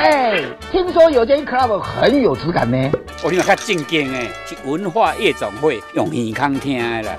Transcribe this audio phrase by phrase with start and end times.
[0.00, 2.88] 嘿，听说有间 club 很有质感呢。
[3.20, 7.18] 我听较正经诶，是文化夜总会用耳康听的啦。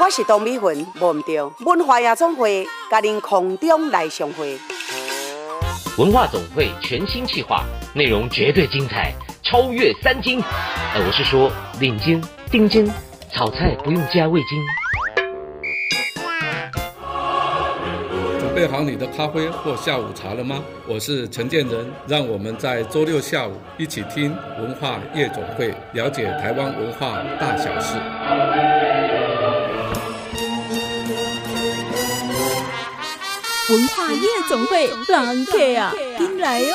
[0.00, 4.58] 我是董美云，忘唔掉文化夜总会，甲您空中来相会。
[5.98, 7.62] 文化总会全新企划，
[7.94, 9.14] 内容绝对精彩，
[9.44, 10.42] 超越三金。
[10.42, 11.48] 呃，我是说
[11.78, 12.20] 领金、
[12.50, 12.90] 丁金，
[13.32, 14.58] 炒菜不用加味精。
[18.58, 20.60] 备好你的咖啡或下午茶了吗？
[20.84, 27.94] 我是陈建仁，让我们在周六下午一起听文化夜总会，了解台湾文化大小事。
[33.70, 36.74] 文化夜总会，狼 K 啊，进来哟！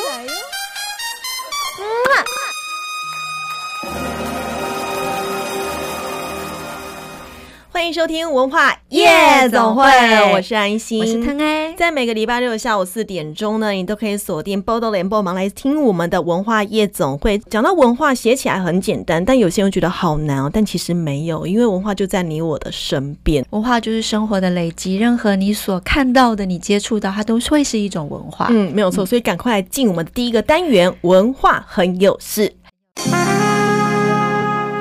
[7.73, 9.09] 欢迎收听文化夜
[9.50, 9.84] 总会，
[10.31, 11.73] 我是安心，我是腾哎。
[11.76, 17.36] 在每个礼拜六下午四点钟呢，你都可以锁定报道联播忙来听我们的文化夜总会。
[17.50, 20.52] 讲到文化，写起来很简单，但有些人觉得好难哦。
[20.53, 23.44] 但其实没有，因为文化就在你我的身边。
[23.50, 28.50] 文化就是生活的累积，任何你所看到的、你接触到，它都会是一种文化。
[28.52, 29.03] 嗯，没有错。
[29.03, 32.53] 所以赶快来进我们的第一个单元——文化很有事。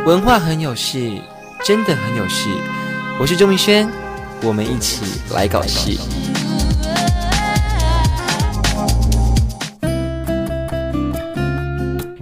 [0.05, 1.11] 文化很有事，
[1.65, 2.51] 真的很有事。
[3.21, 3.89] 我是周明轩，
[4.43, 5.97] 我们一起来搞事。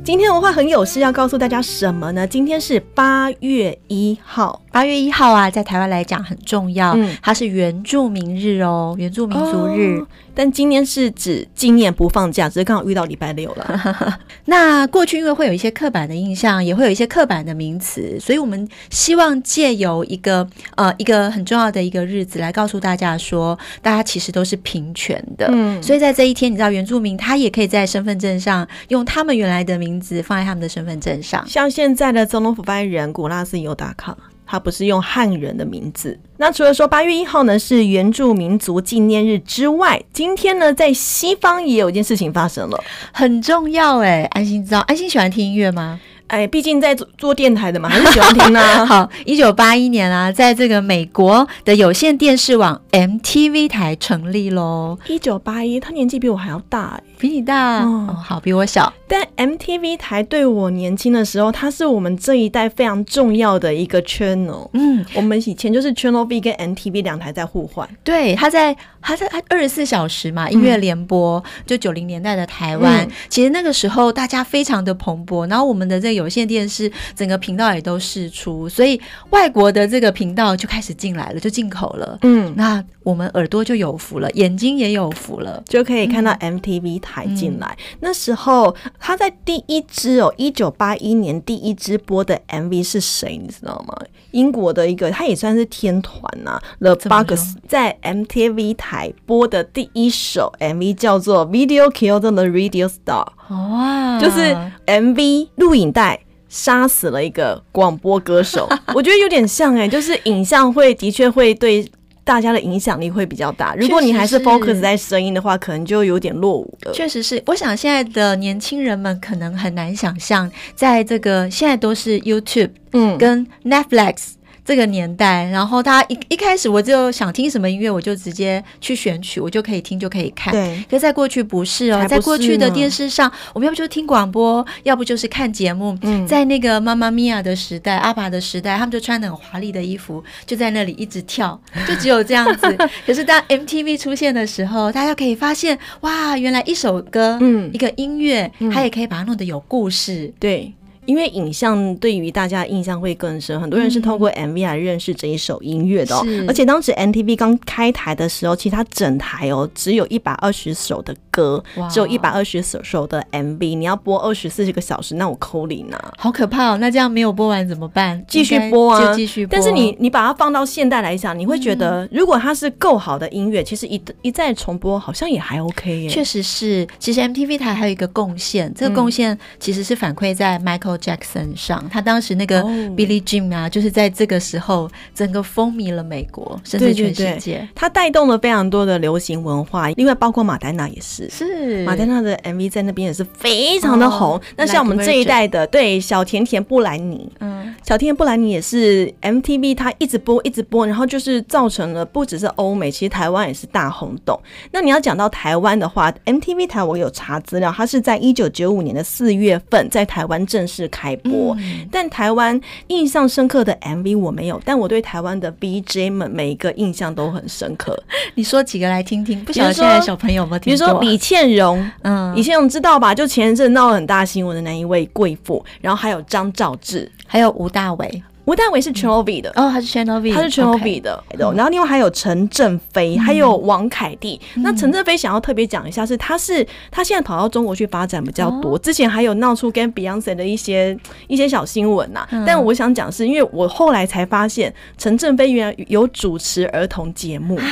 [0.05, 2.27] 今天文化很有事，要告诉大家什么呢？
[2.27, 9.99] 今天是八月一号，八月一号啊，在台湾来讲很重要，嗯，它是原住民日哦，原住民族日。
[10.01, 14.19] 哦但今天是指今年不放假，只是刚好遇到礼拜六了。
[14.47, 25.47] 那过去因为会有一些刻板的印象，也会有一些刻板的名词，所以我们希望借由一个呃一个很重要的一个日子来告诉大家说，大家其实都是平权的。
[25.51, 34.17] 嗯，所以在这一天，你知道原住民他也可以在身份证上用他们原来的名字放在他们的身份证上，像现在的总统府发言人古拉斯尤达卡。
[34.51, 36.19] 他不是用汉人的名字。
[36.39, 44.25] 那除了说八月一号呢是原住民族纪念日之外，今天呢在西方也有一件事情发生了，很重要哎。
[44.33, 46.01] 安心知道，安心喜欢听音乐吗？
[46.31, 48.87] 哎，毕竟在做做电台的嘛，还是喜欢听啊。
[48.87, 54.97] 好，一九八一年啊，在这个美国的有线电视网 MTV 台成立喽。
[55.09, 57.03] 一九八一，他年纪比我还要大哎。
[57.19, 58.91] 比你大哦，哦，好，比我小。
[59.07, 64.71] 但 MTV 台对我年轻的时候，它是我们这一代非常重要的一个 channel。
[64.73, 67.87] 嗯，我们以前就是 Channel V 跟 MTV 两台在互换。
[68.05, 71.39] 对，它在它在它二十四小时嘛，音乐联播。
[71.41, 79.01] 嗯、就九零年代的台湾、嗯，其实那个时候大家非常的蓬勃，然后我们的这个有线电视整个频道也都试出，所以
[79.31, 82.19] 外国的这个频道就开始进来了，就进口了。
[82.21, 87.27] 嗯，那我们耳朵就有福了，眼睛也有福了，就可以看到 MTV 台。
[87.31, 93.39] 进来、嗯，那时候他在第一支哦，一九八一年第一支播的 MV 是谁？
[93.41, 93.95] 你知道吗？
[94.33, 96.63] 英国的一个，他也算是天团呐、啊。
[96.81, 106.10] The Buggles 在 MTV 台播的第一首 MV 叫做《Video Killed the Radio Star》，哇，就是 MV 录影带
[106.51, 108.69] 杀死了一个广播歌手。
[108.95, 111.91] 我觉得有点像哎、欸，就是影像会的确会对。
[112.23, 113.75] 大家的影响力会比较大。
[113.75, 116.93] 如果你还是 focus 在声音的话，可能就有点落伍了。
[116.93, 124.35] 确实是，我想现在的年轻人们可能很难想象，在这个现在都是 YouTube，嗯，跟 Netflix。
[124.71, 130.53] 这个年代，然后他一一开始我就想听什么音乐，我就直接去选曲，我就可以听，就可以看。
[130.53, 135.99] 对，可是在过去不是哦，是在过去的电视上，我们要不就是听广播，要不就是看节目。
[136.03, 142.79] 嗯，在那个妈妈咪呀的时代，阿爸的时代，他们就穿的很华丽的衣服，就在那里一直跳， 就只有这样子。
[143.05, 150.33] 可是当 MTV 出现的时候，大家可以发现，哇，原来一首歌，嗯，一个音乐，它也可以把它弄得有故事。
[150.39, 150.73] 对。
[151.11, 156.25] 因为影像对于大家的印象会更深，很多人是透过 MV 来认识这一首音乐的哦。
[156.47, 161.61] 而且当时 MTV 刚开台的时候，其实它整台哦只有一百二十首的歌，
[161.91, 163.77] 只有一百二十首首的 MV。
[163.77, 166.77] 你要播二十四个小时，那我扣零啊，好可怕哦！
[166.77, 168.25] 那这样没有播完怎么办？
[168.29, 169.51] 继续播啊，就继续播。
[169.53, 176.09] 但是你你把它放到现代来讲，你会觉得如果它是够好的音乐，其实一一再重播好像也还 OK 耶。
[176.09, 181.00] 确实是，其实 MTV 台还有一个贡献，这个贡献其实是反馈在 Michael。
[181.01, 187.25] Jackson 上，他当时那个 Billie Jean 啊，就是在这个时候整个风靡了美国，甚至全世界。
[187.25, 191.29] 对对对，他带动了非常多的流行文化，另外包括马丹娜也是。
[191.31, 194.33] 是马丹娜的 MV 在那边也是非常的红。
[194.33, 204.39] Oh, 那像我们这一代的、对小甜甜布兰妮，嗯，小甜甜布兰妮也是 MTV，它一直播一直播，然后就是造成了不只是欧美，其实台湾也是大轰动。
[204.73, 211.55] 那你要讲到台湾的话，MTV 台我有查资料，它是在一九九五年的四月份在台湾正式开播。
[211.61, 217.97] 嗯、但台湾印象深刻的 MV 我没有，但我对台湾的 BJ 们每一个印象都很深刻。
[218.35, 219.45] 你说几个来听听？
[219.45, 223.15] 不晓得现在小朋友们听，比如说李倩蓉，嗯，李倩蓉知道吧？
[223.15, 227.11] 就前一阵闹了很大新闻的那一位贵妇，然后还有张兆志。
[227.33, 231.23] 还有吴大维，吴大维是 Channel V 的哦，他是 Channel V，他是 Channel V 的。
[231.39, 234.41] 然后另外还有陈振飞，还有王凯蒂。
[234.57, 240.97] 那陈振飞想要特别讲一下，是他是他现在跑到中国去发展比较多，之前还有闹出跟 Beyonce 的一些
[241.29, 242.27] 一些小新闻呐。
[242.47, 247.59] 但我想讲是因为我后来才发现，陈振飞原来有主持儿童节目。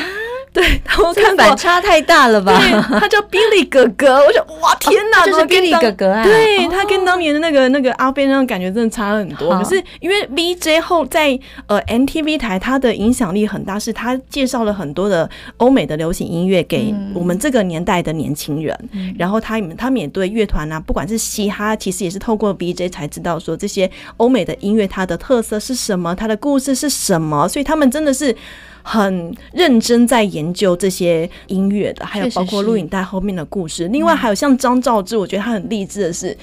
[0.50, 0.64] 对，
[0.98, 2.58] 我看反差太大了吧？
[2.98, 6.24] 他叫 Billy 哥哥，我想哇天哪，就是 Billy 哥哥啊！
[6.24, 9.56] 对，他跟当年的那个那个阿飞那种感觉真的差很多。
[9.58, 10.26] 可是因为
[10.58, 15.28] VJ 后在呃 MTV 台，他的影响力很大，是他介绍了很多的
[15.58, 18.76] 欧美的流行音乐给我们这个年代的年轻人。
[19.16, 28.34] 然后他们他们也对乐团啊，不管是嘻哈，其实也是透过 VJ 才知道说这些欧美的音乐它的特色是什么，它的故事是什么，所以他们真的是。
[28.80, 33.86] 很认真在研究这些音乐的，还有包括录影带后面的故事。
[33.88, 36.34] 另外还有像张兆志，我觉得他很励志的是。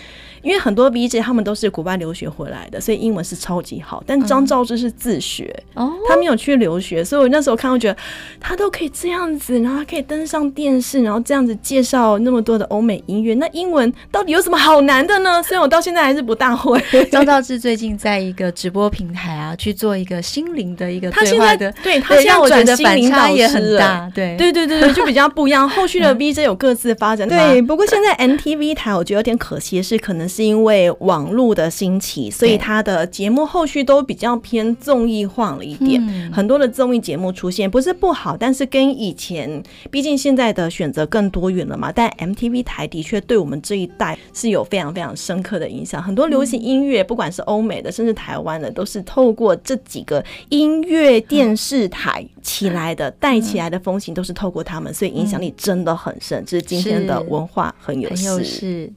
[0.45, 4.03] 因为很多 VJ 他们都是国外留学回来的，所以英文是超级好。
[4.05, 7.97] 但张兆志是自学，哦，他没有去留学，所以我那时候看，我觉得
[8.39, 13.33] 他都可以这样子，然后他可以登上电视，然后这样子介绍那么多的欧美音乐。
[13.33, 15.41] 那英文到底有什么好难的呢？
[15.43, 16.79] 虽然我到现在还是不大会。
[17.11, 25.67] 张兆志最近在一个直播平台啊，去做一个心灵的一个对话的，对他现在我觉得反差也很大，对对对对对，就比较不一样。
[25.67, 27.61] 后续的 VJ 有各自发展，对。
[27.61, 36.01] 不过现在 MTV 台我觉得有点可惜的是，可能是因为网络的兴起，所以他的节目后续都比较偏综艺化了一点。
[36.33, 41.89] 很多的综艺节目出现，不是不好，但是跟以前，毕竟现在的选择更多元了嘛。
[41.89, 46.03] 但 MTV 台的确对我们这一代是有非常非常深刻的影响。
[46.03, 56.43] 很多流行音乐，不管是欧美的，甚至台湾的，都是透过这几个音乐电视台起来的，带起来的风行都是透过他们，所以影响力真的很深。
[56.45, 58.91] 这是今天的文化很有事。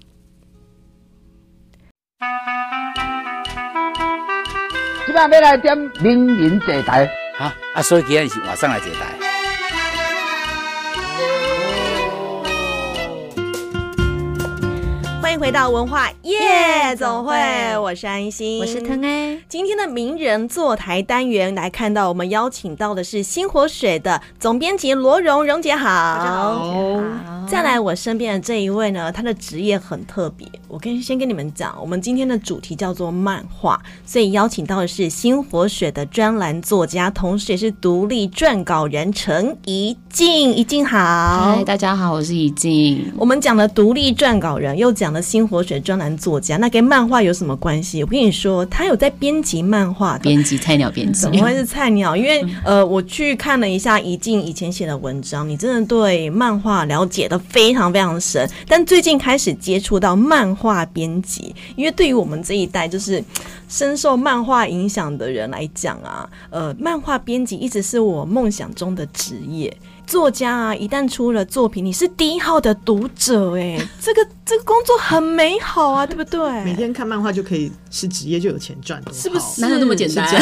[5.08, 7.06] 今晚要来点名人坐台，
[7.38, 9.27] 哈啊，所以今天是晚上来坐台。
[15.38, 19.40] 迎回到文化夜总会，我是安心，我是腾 A。
[19.48, 25.86] 今天的名人坐台单元来看到，我们邀请到的是新火水的总编辑罗荣，荣姐好。
[25.86, 27.46] 大家好。
[27.46, 30.44] 再来，我身边的这一位呢，他的职业很特别。
[30.66, 40.52] 我跟先跟你们讲，我们今天的主题叫做漫画，所以邀请到的是新火水的专栏作家，同时也是独立撰稿人陈怡静。
[40.52, 40.98] 怡静好。
[40.98, 43.10] 嗨，大家好，我是怡静。
[43.16, 45.22] 我们讲了独立撰稿人，又讲了。
[45.28, 48.02] 新活水专栏作家，那跟漫画有什么关系？
[48.02, 52.16] 我跟你说，他有在编辑漫画，编辑菜鸟编辑，怎么会是菜鸟？
[52.16, 58.48] 因为呃，我去看了一下怡静以前写的文章，你真的对漫画了解的非常非常深。
[58.66, 63.22] 但最近开始接触到漫画编辑，因为对于我们这一代就是
[63.68, 69.76] 深受漫画影响的人来讲啊，呃，漫画编辑一直是我梦想中的职业。
[70.08, 76.40] 作家啊，一旦出了作品，你是第一号的读者，哎， 这个这个工作很美好啊，对不对？
[76.64, 79.60] 每天看漫画就可以是职业，就有钱赚，是不是？
[79.60, 80.26] 哪有那么简单？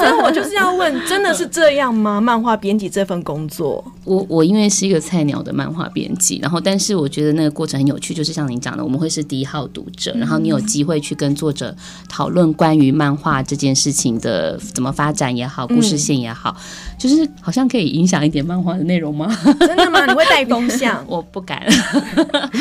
[0.00, 2.20] 所以我就是要问，真的是这样吗？
[2.20, 11.74] 漫画编辑这份工作，我我因为是一个菜鸟的漫画编辑，然后但是我觉得那个过程很有趣，就是像您讲的，我们会是第一号读者，然后你有机会去跟作者
[12.08, 16.56] 讨论关于漫画这件事情的怎么发展也好，故事线也好，
[16.98, 18.40] 就是好像可以影响一点。
[18.50, 19.32] 漫画的内容吗？
[19.60, 20.04] 真的吗？
[20.06, 21.04] 你会带风向？
[21.06, 21.62] 我不敢。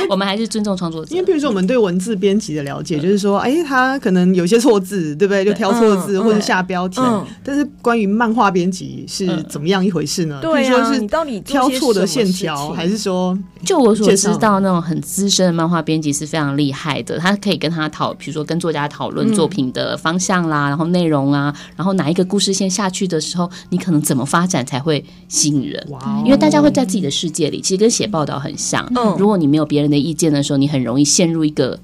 [0.09, 1.15] 我们还是尊重创作者。
[1.15, 5.43] 因为比如说，我们对文字编辑的了解，就是说，哎，他可能有些错字，对不对？
[5.43, 7.01] 就挑错字或者下标题。
[7.43, 10.39] 但是关于漫画编辑是怎么样一回事呢？
[10.41, 17.17] 对啊，你到底挑错的线条，还是说，就我所知道，那种很资深的漫画编辑是非常厉害的。
[17.17, 25.85] 他可以跟他讨，比如说跟作家讨论作品的方向啦，然后内容啊，然后哪一个故事线下去的时候，你可能怎么发展才会吸引人。
[25.89, 26.25] Wow.
[26.25, 28.85] 因为大家会在自己的世界里，其实跟写报道很像。
[28.95, 31.79] 嗯，如果你没有别人的意见的时候，你很容易陷入一个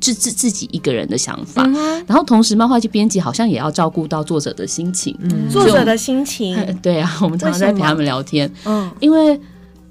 [0.00, 1.62] 自自自己一个人的想法。
[1.64, 5.16] 嗯、然后同时，漫画去编辑好像也要照顾到作者的心情。
[5.20, 6.56] 嗯，作者的心情。
[6.82, 8.50] 对啊，我们常常在陪他们聊天。
[8.64, 9.40] 嗯，因为。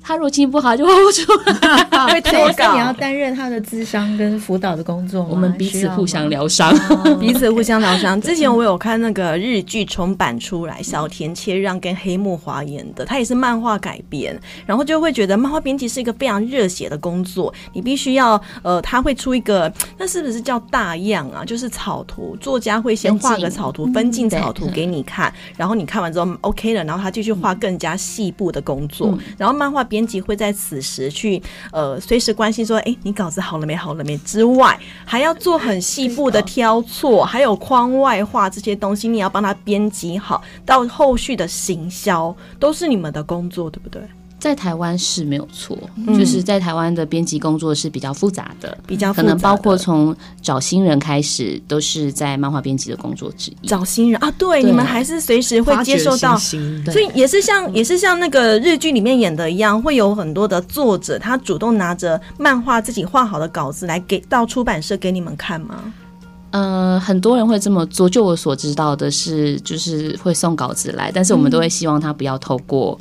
[0.09, 2.73] 他如果心情不好就画不出来，会脱稿。
[2.73, 6.73] 你要担任他的智商跟辅导的工作，我们 彼此互相疗伤，
[7.19, 8.19] 彼此互相疗伤。
[8.19, 14.35] 之前我有看那个日剧重版出来，小田切让跟黑木华演的，他也是漫画改编，
[14.65, 21.45] 然后就会觉得漫画编辑是一个非常热血的工作，你必须要呃，他会出一个，那是不是叫大样啊？
[21.45, 31.41] 就是草图，作家会先画个草图，分镜草图给你看，然后你看完之后 OK 了，然后他继续画更加细部的工作，然后漫画编编辑会在此时去
[31.73, 33.75] 呃随时关心说，哎，你稿子好了没？
[33.75, 34.17] 好了没？
[34.19, 44.01] 之外，还要做很细部的挑错，还有框外画这些东西，你要帮他编辑好，到后续的行销都是你们的工作，对不对？
[44.39, 53.67] 在台湾是没有错，嗯、就是在台湾的编辑工作是比较复杂的，比较可能包括从找新人开始，都是在漫画编辑的工作之一。
[53.67, 65.93] 找新人啊对，对，你们还是随时会接受到，所以也是像也是像那个日剧里面演的一样，会有很多的作者他主动拿着漫画自己画好的稿子来给到出版社给你们看吗？
[66.51, 68.09] 呃，很多人会这么做。
[68.09, 72.97] 就我所知道的是，就是会送稿子来，但是我们都会希望他不要透过。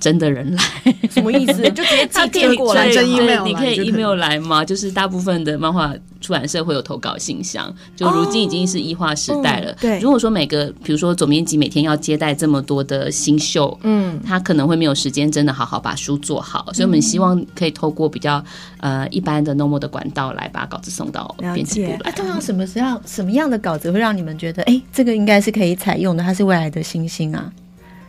[0.00, 0.62] 真的人来
[1.10, 1.62] 什么意思？
[1.70, 4.64] 就直接寄件过来，真 email 你可以 email 来吗？
[4.64, 9.72] 就是大部分的漫画出版社会有投稿信箱，就如今已经是异化时代了。
[9.80, 18.42] 对，如果说每个，比如说总编辑每天要接待这么多的新秀，嗯，他可能会没有时间真的好好把书做好，所以我们希望可以透过比较
[18.78, 22.00] 呃一般的 normal 的管道来把稿子送到编辑部来。
[22.04, 27.52] 那通常什么时候什么样的稿子会让你们觉得，哎，这个应该是可以采用的，它是未来的新星啊？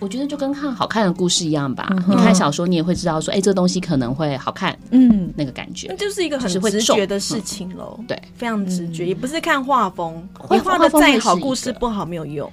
[0.01, 1.87] 我觉得就跟看好看的故事一样吧。
[1.91, 4.75] 嗯、你看小说，你也会知道说，哎、欸，这个东西可能会好看。
[4.89, 8.05] 嗯，那个感觉，那就是一个很直觉的事情喽、嗯。
[8.07, 12.51] 对，非常直觉，嗯、也不是看画风，你画的再好，故事不好没有用。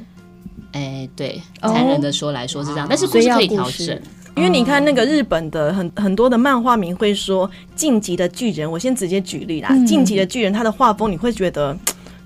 [0.73, 3.99] 哎、欸，对，残忍的说来说是这样，哦、但是故事可以调整。
[4.37, 11.75] 因为你看那个日本的很很多的漫画迷会说，《进击的巨人》，我先直接举例啦，嗯《进击的巨人》他的画风你会觉得。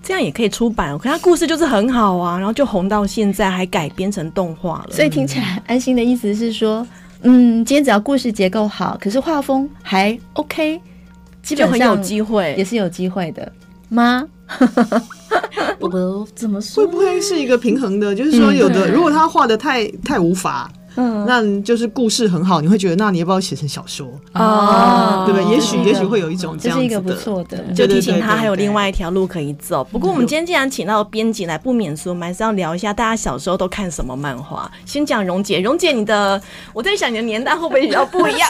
[0.02, 4.90] 这样也可以出版，可他故事就是很好啊，然后就红到现在，还改编成动画了。
[4.90, 6.86] 所以听起来安心的意思是说，
[7.22, 10.80] 嗯，今天只要故事结构好，可是画风还 OK，
[11.42, 13.52] 基本上就很有机会，也是有机会的
[13.88, 14.26] 吗？
[15.78, 16.84] 我怎么说？
[16.84, 18.14] 会不会是一个平衡的？
[18.14, 20.70] 就是说，有的如果他画的太太无法。
[20.96, 25.24] 嗯，那就是故事很好，你会觉得，那你要不要写成小说啊？
[25.26, 25.54] 对不对？
[25.54, 29.82] 也许也许会有一种这样子的，这是一个不错的，就提醒他还有另外一条路可以走。
[29.84, 34.70] 不过我们今天既然请到编辑来，不免说，我们还是要聊一下大家小时候都看什么漫画。
[34.84, 36.40] 先讲蓉姐，蓉姐你的，
[36.72, 38.48] 我在想你的年代会不会比较不一样？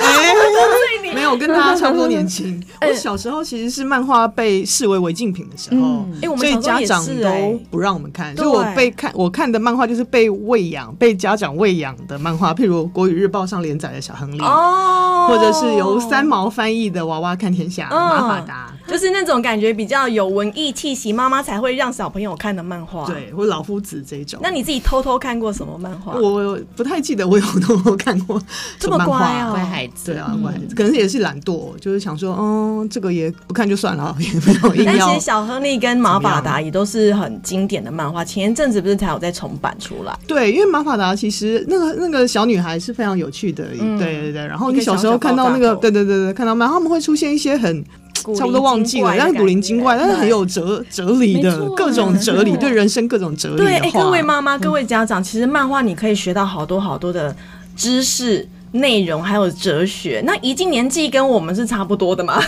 [1.14, 2.62] 没有，跟大家差不多年轻。
[2.86, 6.04] 我小时候其实是漫画被视为违禁品的时候，
[6.36, 8.34] 所以家长都不让我们看。
[8.36, 12.52] 所以我被看我看的漫画就是被喂养、被家长喂养的漫画。
[12.54, 23.04] 譬如《国语日报》上连载的小亨利，哦，或者是由三毛翻译的《娃娃看天下》哦，马法达，就是那种感觉比较有文艺气息，妈妈才会让小朋友看的漫画。
[23.06, 24.40] 对，或老夫子这种。
[24.42, 26.14] 那你自己偷偷看过什么漫画？
[26.14, 28.40] 我不太记得我有偷偷看过
[28.78, 30.12] 这么乖啊，乖孩子。
[30.12, 34.92] 对啊，乖孩子，可能也是懒惰，就是想说，嗯，这个也不看就算了， 也没有硬要。
[34.92, 40.18] 但其实小亨利跟马法达也都是很经典的漫画，前一阵子不是才有在重版出来？
[40.26, 42.21] 对，因为马法达其实那个那个。
[42.26, 44.46] 小女孩是非常有趣的，嗯、对对对。
[44.46, 46.66] 然后你小时候看到那个，对对对对，看到吗？
[46.68, 47.84] 他们会出现一些很
[48.36, 53.56] 差不多忘记了，但是古灵精怪，但是很有哲哲理的各种哲理，对人生各种哲理。
[53.56, 57.34] 对，哎，各位妈妈、各位家长，其实漫画你可以学到好多好多的
[57.76, 58.48] 知识。
[58.72, 62.42] 内容还有哲学，那怡静年纪跟我们是差不多的嘛？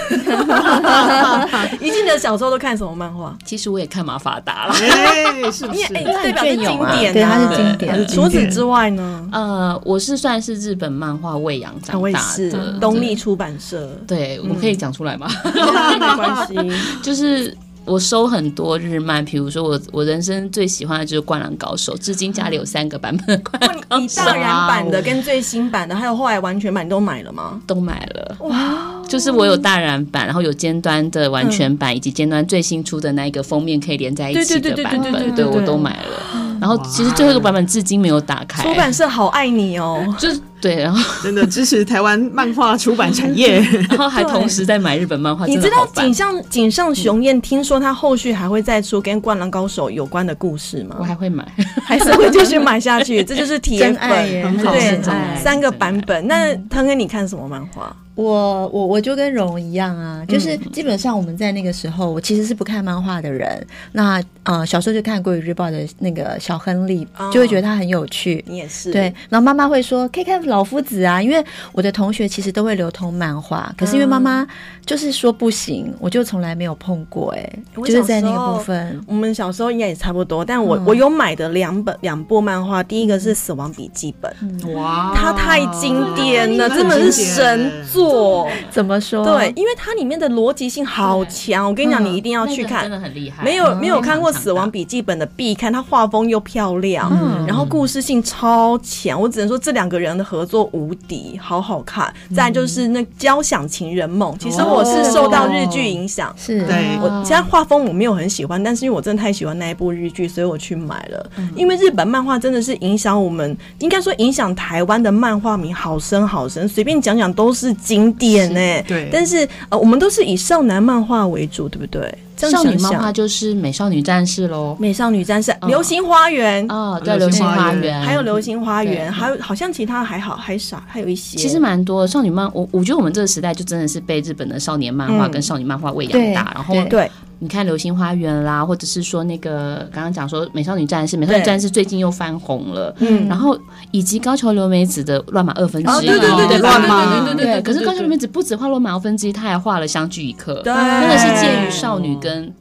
[1.81, 3.37] 怡静的小时候都看什么漫画？
[3.45, 5.95] 其实我也看马法达了，哎，是不是？
[5.95, 6.67] 哎，代表是经
[6.99, 8.07] 典，对，它是经典。
[8.09, 9.29] 除此之外呢？
[9.33, 13.91] 呃，我是算是日本漫画喂养长大的，东立出版社。
[14.07, 15.29] 对，我可以讲出来吗？
[15.45, 16.55] 没关系，
[17.03, 17.55] 就是。
[17.87, 24.05] 我收很多日漫，比如说我我人生最喜欢的就是《灌篮高手》，至今家里有三个版本的《灌篮高手》。
[24.09, 27.61] 你大然版的跟最新版的，还有后来完全版，你都买了吗？
[27.67, 28.37] 都买了。
[28.41, 29.03] 哇！
[29.07, 36.57] 就是我有大然版，然后有尖端的完全版，以及尖端最新出的那一个封面可以连在一起的版本，对我都买了。
[36.61, 38.63] 然后其实最后一个版本至今没有打开。
[38.63, 45.45] 出版社好爱你哦，就是对，然后真的支持台湾漫画出版产业， 然后还同时在买日本漫画。
[45.45, 50.97] 你知道井上井上雄彦听说他后续还会再出跟《灌篮高手》有关的故事吗？
[50.99, 51.47] 我还会买，
[51.85, 53.23] 还是会继续买下去。
[53.23, 55.03] 这就是铁粉，对，
[55.37, 56.27] 三个版本。
[56.27, 57.95] 那腾哥，你看什么漫画？
[58.17, 63.67] 我我我就跟荣一样啊，就是基本上我们在那个时候，我其实是不看漫画的人。
[63.91, 68.45] 那呃，小时候就看《国语日报》的那个小亨利，就会觉得他很有趣。
[68.47, 68.93] 你也是。
[68.93, 74.47] 对，然后妈妈会说可以看老老夫子啊，因为我的同学其实都会流通漫画，可是因为妈妈
[74.87, 77.35] 就是说不行，我就从来没有碰过。
[77.37, 77.53] 哎，
[77.85, 80.45] 就是在那个部分，我们小时候应该也差不多。
[80.45, 84.33] 但我我有买的两本两部漫画，第一个是《死亡笔记本》，
[84.75, 88.49] 哇，它太经典了，真的是神作。
[88.71, 89.25] 怎么说？
[89.25, 91.67] 对，因为它里面的逻辑性好强。
[91.67, 93.43] 我跟你讲，你一定要去看，真的很厉害。
[93.43, 97.11] 没有没有看过《死亡笔记本》的必看，它画风又漂亮，
[97.47, 99.21] 然后故事性超强。
[99.21, 102.13] 我只能说这两个人的合作无敌，好好看。
[102.35, 111.31] 再就是那《交响情人梦》，其实我是受到日剧影响，是对我现在画风我没有很喜欢，但是因为我真的太喜欢那一部日剧，所以我去买了。
[111.57, 118.83] 因为日本漫画真的是影响我们，应该说影响台湾的漫画迷好深好深，随便讲讲都是经典呢。
[118.87, 122.19] 对，但是呃，我们都是以少男漫画为主，对不对？
[122.37, 126.67] 少女漫画就是美少女战士喽，美少女战士、流星花园。
[126.71, 132.51] 啊，对，流星花园，还有流星花园，还有好像其他还好还少，还有一些，其实蛮多少女漫。
[132.53, 137.11] 我我觉得我们这个时代就真的是被日本的少年漫画跟少女漫画喂养大，然后对。
[137.41, 143.59] 你看《流星花园》啦，或者是说那个刚刚讲说《美少女战士》，《美少女战士》最近又翻红了，嗯，然后
[143.91, 147.63] 以及高桥留美子的《乱马二分之一》，对对对对，乱马，对对对。
[147.63, 152.53] 可是高桥留美子不止画《乱马二分之一》，她还画了《相聚一刻》，对，真的是介于少女跟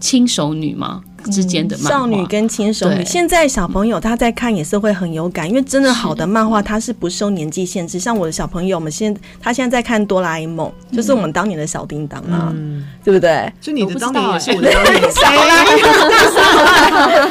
[0.00, 1.02] 轻熟女吗？
[1.26, 7.98] 之间的漫画，少女跟轻熟女，现在小朋友他在看也是会很有感，因为真的好的漫画它是不受年纪限制。
[7.98, 12.54] 像我的小朋友，我们现他现在在看哆啦 A 梦，就是我们当年的小叮当啊，
[13.04, 13.52] 对不对？
[13.60, 15.02] 就你的当年也是我的当年，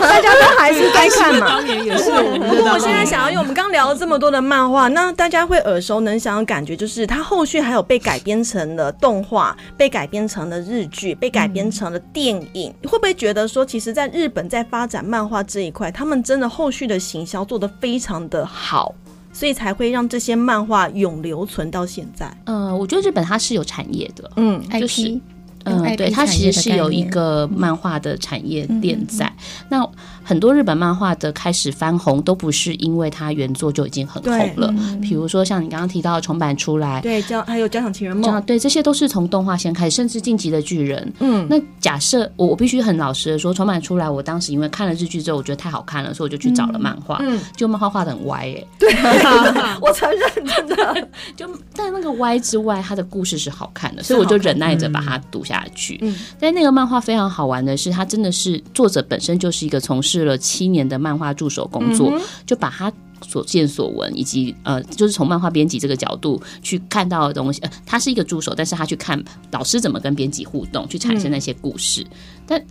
[0.02, 1.48] 大家都还是在看嘛。
[1.48, 2.12] 当年也是。
[2.12, 12.74] 不过我现在想要，因为我们刚聊了这么多的漫画，那大家会耳熟能详的感觉，就是它后续还有被改编成了动画，被改编成了日剧，被改编成了电影。
[12.82, 13.85] 你会不会觉得说，其实？
[13.94, 18.94] 在日本，在发展漫画这一块，他们真的后续的行销做得非常的好，
[19.34, 22.32] 所以才会让这些漫画永留存到现在。
[22.46, 25.20] 呃，我觉得日本它是有产业的，嗯，就是。
[25.68, 29.34] 嗯，对，它其实是有一个漫画的产业链在。
[29.68, 29.84] 那
[30.26, 34.74] 很多日本漫画的开始翻红，都不是因为它原作就已经很红了。
[35.00, 41.06] 比如说像你刚刚提到的重版出来，对，叫还有《家长情人梦》，对，这些都是从动画先开始，甚至《晋级的巨人》。
[41.20, 47.18] 嗯，那假设我我必须很老实的说，重版出来，我当时因为看了日剧之后，我觉得太好看了，所以我就去找了漫画。
[47.22, 48.90] 嗯，就漫画画的很歪，哎，对，
[49.82, 51.08] 我承认，真的。
[51.36, 55.64] 就但那个歪之外，它的故事是好看的，所以我就忍耐着把它读下。
[55.74, 72.02] 去，嗯，但那个漫画非常好玩的是，它真的是作者本身就是一个从事了七年的漫画助手工作，嗯、就把他所见所闻以及呃，就是从漫画编辑这个角度去看到的东西，呃，他是一个助手，但是他去看老师怎么跟编辑互动，去产生那些故事。
[72.04, 72.66] 嗯、但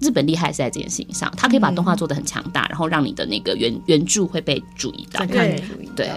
[0.00, 5.62] 日本厉害是在这件事情上，他可以把动画做的很强大，然后让你的那个原原著会被注意到，对。
[5.94, 6.08] 对。
[6.08, 6.10] 对，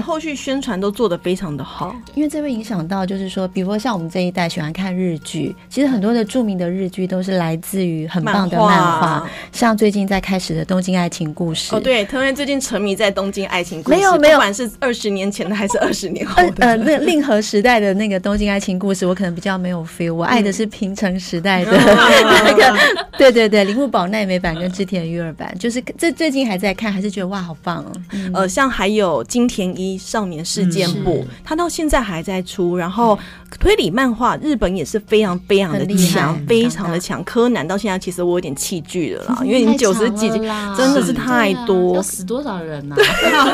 [0.00, 11.72] 后续宣传都做得非常的好，因为这会影响到，就是说，比如说像我们这一代喜欢看日剧，其实很多的著名的日剧都是来自于很棒的漫画，像最近在开始的《东京爱情故事》。
[11.76, 22.76] 哦，对，藤原最近沉迷在《东京爱情故事》，没有没有，不管是二十年前的还是二十年后的，呃，那令和时代的那个《东京爱情故事》，我可能比较没有 feel，我爱的是平成时代的 那个，
[23.18, 27.92] 对对对，铃木保奈美版跟织田裕二版，就是这最近还在看，还是觉得哇，好棒哦。
[28.34, 32.76] 呃，像还有金田一少年事件簿，嗯、他到现在还在出。
[32.76, 33.18] 然后
[33.58, 37.22] 推理漫画，日本也是非常非常的强，非常的强。
[37.24, 40.38] 柯南到现在其实我有点弃剧了啦， 因为你九十几集
[40.76, 42.96] 真的是太多，要死多少人呢？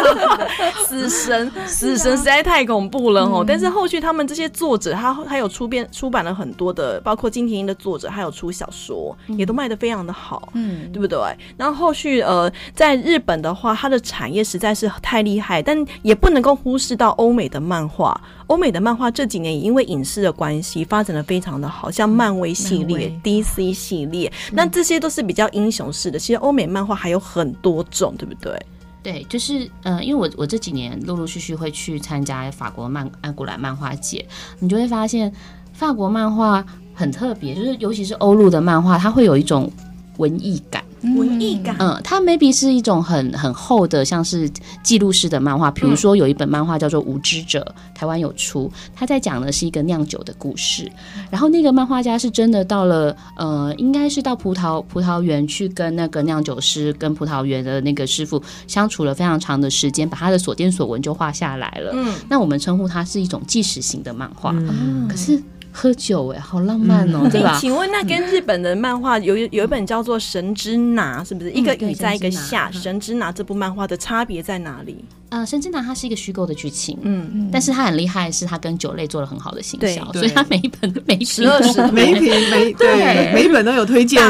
[0.87, 3.43] 死神， 死神实在太恐怖了哦。
[3.43, 11.19] 嗯、但是后续他们这些作者，他还有出编出版了很多的，包括金田一的作者，还有出小说，也都卖的非常的好，嗯，对不对？
[11.57, 18.21] 然后后续呃，在日本的话，它的产业实在是太厉害，但也不能够忽视到欧美的漫画。
[18.49, 26.19] 欧美的漫画这几年也因为影视的关系发展的非常的好，像漫威系列、DC 系列，那这些都是比较英雄式的。
[26.19, 28.67] 其实欧美漫画还有很多种，对不对？
[29.03, 34.25] 对，就是呃，因为我我这几年陆陆续续会去参加法国漫安古兰漫画节，
[34.61, 35.33] 你就会发现
[35.73, 39.71] 法国漫画很特别，就是尤其是欧陆的漫画，它会有一种
[40.19, 40.85] 文艺感。
[41.17, 44.49] 文艺感，嗯，它 maybe 是一种很很厚的，像是
[44.85, 45.71] 记录式的漫画。
[45.71, 50.91] 比如说有一本漫画叫做《无知者》，台湾有出，他在讲的是一个酿酒的故事。
[51.29, 61.91] 然后那个漫画家是真的到了，呃，应该是到葡萄葡萄园去跟那个酿酒师跟葡萄园的那个师傅相处了非常长的时间，把他的所见所闻就画下来了。
[61.95, 64.53] 嗯，那我们称呼它是一种纪实型的漫画。
[64.53, 65.43] 嗯，可是。
[65.73, 67.59] 喝酒哎，好浪漫哦，对吧？
[67.59, 71.51] 请问那跟日本的漫画有有一本叫做《神之拿》，是不是？
[71.51, 72.71] 一个雨在一个下？
[72.79, 75.05] 《神之拿》这部漫画的差别在哪里？
[75.31, 84.23] 呃，神之拿它是一个虚构的剧情，嗯，但是它很厉害，是它跟酒类做了很好的行销，所以它每一本每一十二十每一瓶每对每一本都有推荐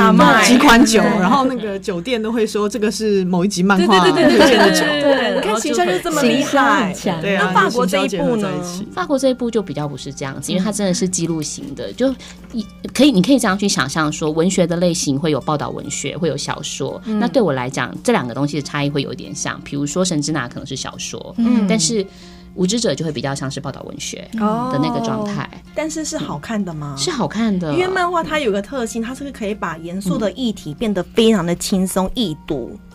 [0.45, 7.51] 几款酒，然后那个酒店都会说这个是某一集漫画推荐的酒，对，你看形象就这么厉害，对啊。
[7.53, 8.49] 那法国这一部呢？
[8.93, 12.15] 法国这一部就比较不是这样子，因为它真的是记录型的，就
[12.53, 17.01] 一可以你可以这样去想象说，文学的类型会有报道文学，会有小说。
[17.05, 20.93] 那对我来讲，这两个东西的差异会有一点像，比如说神之拿可能是小。
[20.99, 22.07] 说，嗯，但是
[22.55, 26.95] 无知者就会比较像是报道文学的那个状态，但是是好看的吗？
[26.97, 32.71] 是好看的，因为漫画它有个特性，它是可以把严肃的议题变得非常的轻松易读。
[32.73, 32.92] 嗯，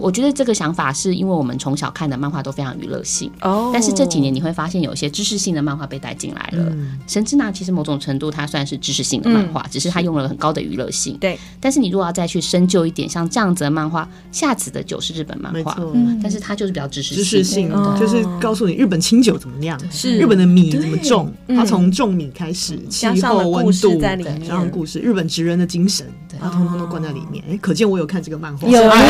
[0.00, 3.30] 我觉得这个想法是因为我们从小看的漫画都非常娱乐性。
[3.40, 6.64] 哦，但是这几年你会发现有一些知识性的漫画被带进来了。
[6.70, 11.16] 嗯、神之拿其实某种程度它算是知识性的漫画，嗯、只是它用了很高的娱乐性。
[11.18, 20.18] 对，但是你如果要再去深究一点，像这样子的漫画，夏子的酒是日本漫画，嗯、但是它就是比较知识性，知识性的就是告诉你日本清酒怎么酿，是。
[20.18, 26.06] 日本的米怎么种，它从种米开始，气候温度在里面，加上故事，日本职人的精神，
[26.40, 27.42] 它通通都关在里面。
[27.50, 28.88] 哎，可见我有看这个漫画，有有。
[28.90, 29.02] 哎，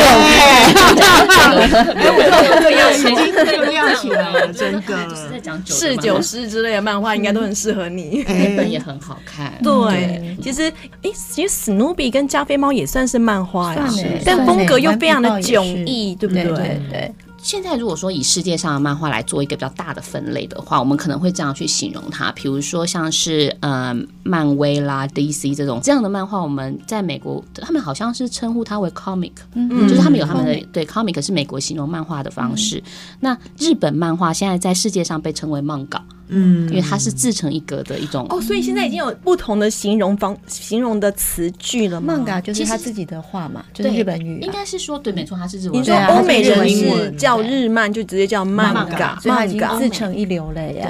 [2.11, 2.19] 我
[2.55, 3.03] 这个样子，
[3.45, 4.95] 这个亮起来了，真的。
[5.31, 9.53] 在讲酒，侍酒师之类的漫画应该都很适合你，日本也很好看。
[9.63, 10.71] 对，其实，
[11.03, 13.87] 哎，其实史努比跟加菲猫也算是漫画呀，
[14.25, 16.43] 但风格又非常的迥异，对不对？
[16.89, 17.13] 对。
[17.37, 32.79] 现在如果说以世界上的漫画来做一个比较大的分类的话，我们可能会这样去形容它，比如说像是呃漫威啦、DC 这种这样的漫画，我们在美国他们好像是称呼它为 comic，嗯，就是他们有他们的、嗯、对 comic 是美国形容漫画的方式。
[32.79, 32.83] 嗯、
[33.21, 36.01] 那日本漫画现在在世界上被称为 manga。
[36.29, 41.99] 嗯，因为它是自成一格的一种哦，所以现在已经有不同的形容方形容的词句了。
[42.01, 44.39] 漫画就是他自己的话嘛，就是日本语。
[44.41, 45.79] 应该是说对，没错，它是日文。
[45.79, 50.87] 你说欧美人是叫日漫，就直接叫漫画，所以它已经自成一流了耶。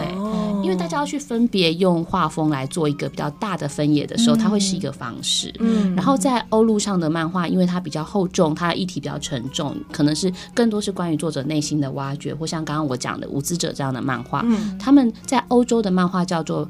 [0.67, 5.53] 因为大家要去分别用画风来做一个比较大的分野的时候，它会是一个方式。
[5.59, 14.45] 嗯，然后在欧陆上的漫画，因为它比较厚重，它的议题比较沉重，可能是更多是关于作者内心的挖掘，或像刚刚我讲的《无知者》这样的漫画，
[14.77, 15.07] 他们。
[15.25, 16.69] 在欧洲的漫画叫做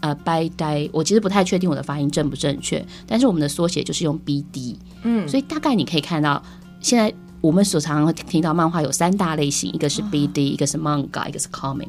[0.00, 6.42] 呃 BD，我其实不太确定我的发音正不正确，但是我们的缩写就是用 BD，嗯，所以大概你可以看到，
[6.80, 11.88] 现在我们所常常会听到漫画有三大类型，一个是 BD，一个是 Manga，一个是 Comic。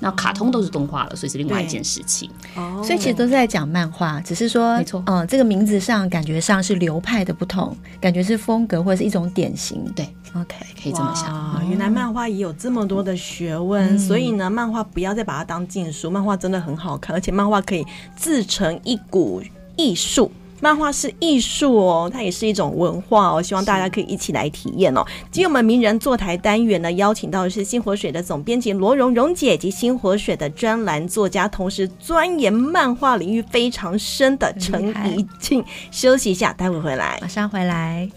[0.00, 2.30] 那卡通都是动画了，所以是另外一件事情。
[2.56, 9.84] 哦，所以其实都是在讲漫画，只是说，没错，嗯，这个名字上感觉上是流派的不同，感觉是风格或者是一种典型。
[9.96, 11.68] 对，OK，可以这么想。
[11.68, 17.84] 原来漫画也有这么多的学问，所以呢，漫画不要再把它当禁书，漫画真的很好看，而且漫画可以
[18.16, 19.42] 自成一股
[19.76, 20.30] 艺术。
[20.60, 25.04] 漫画是艺术哦，它也是一种文化哦，希望大家可以一起来体验哦。
[25.30, 35.64] 今天我们名人坐台单元呢，邀请到的是新火水的总编辑罗蓉蓉姐及新火水的专栏作家，同时钻研漫画领域非常深的陈怡静。
[35.90, 38.08] 休息一下，待会回来，马上回来。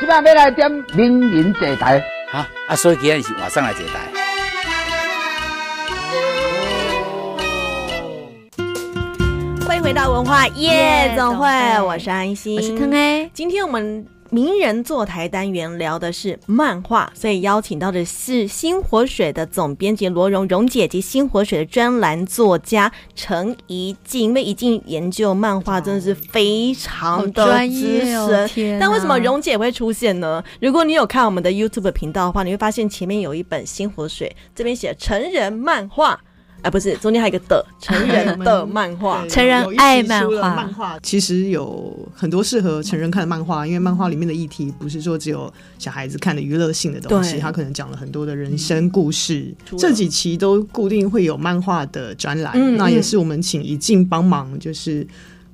[0.00, 1.98] 今晚要来点名人座谈，
[2.30, 4.13] 好啊，所以今天是晚上来座谈。
[9.74, 11.48] 欢迎回到文化夜总会，
[11.82, 13.28] 我是安心，我是腾 A。
[13.34, 24.22] 今天我们名人坐台单元聊的是漫画，所以邀请到的是新火水的总编辑罗蓉蓉姐及新火水的专栏作家陈怡静。
[24.22, 30.40] 因为怡静研究漫画真的是非常的专业哦，但为什么蓉姐会出现呢？
[30.60, 36.20] 如果你有看我们的 YouTube 频道的话，你会发现前面有一本新火水，这边写成人漫画。
[36.64, 40.54] 啊，不是，中间还有一个的 成人的漫画，成人爱漫画。
[40.56, 49.54] 漫画其实有很多适合成人看的漫画，因为漫画里面的议题不是说只有小孩子看的娱乐性的东西，它可能讲了很多的人生故事。
[49.76, 55.06] 这几期都固定会有漫画的专栏，那也是我们请怡静帮忙，就是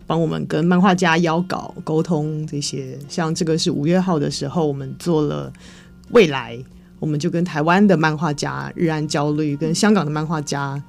[0.06, 2.96] 帮我们跟漫画家邀稿、沟通这些。
[3.08, 5.52] 像这个是五月号的时候，我们做了
[6.10, 6.56] 未来，
[7.00, 10.80] 我们就跟台湾的漫画家日安焦虑，跟香港的漫画家。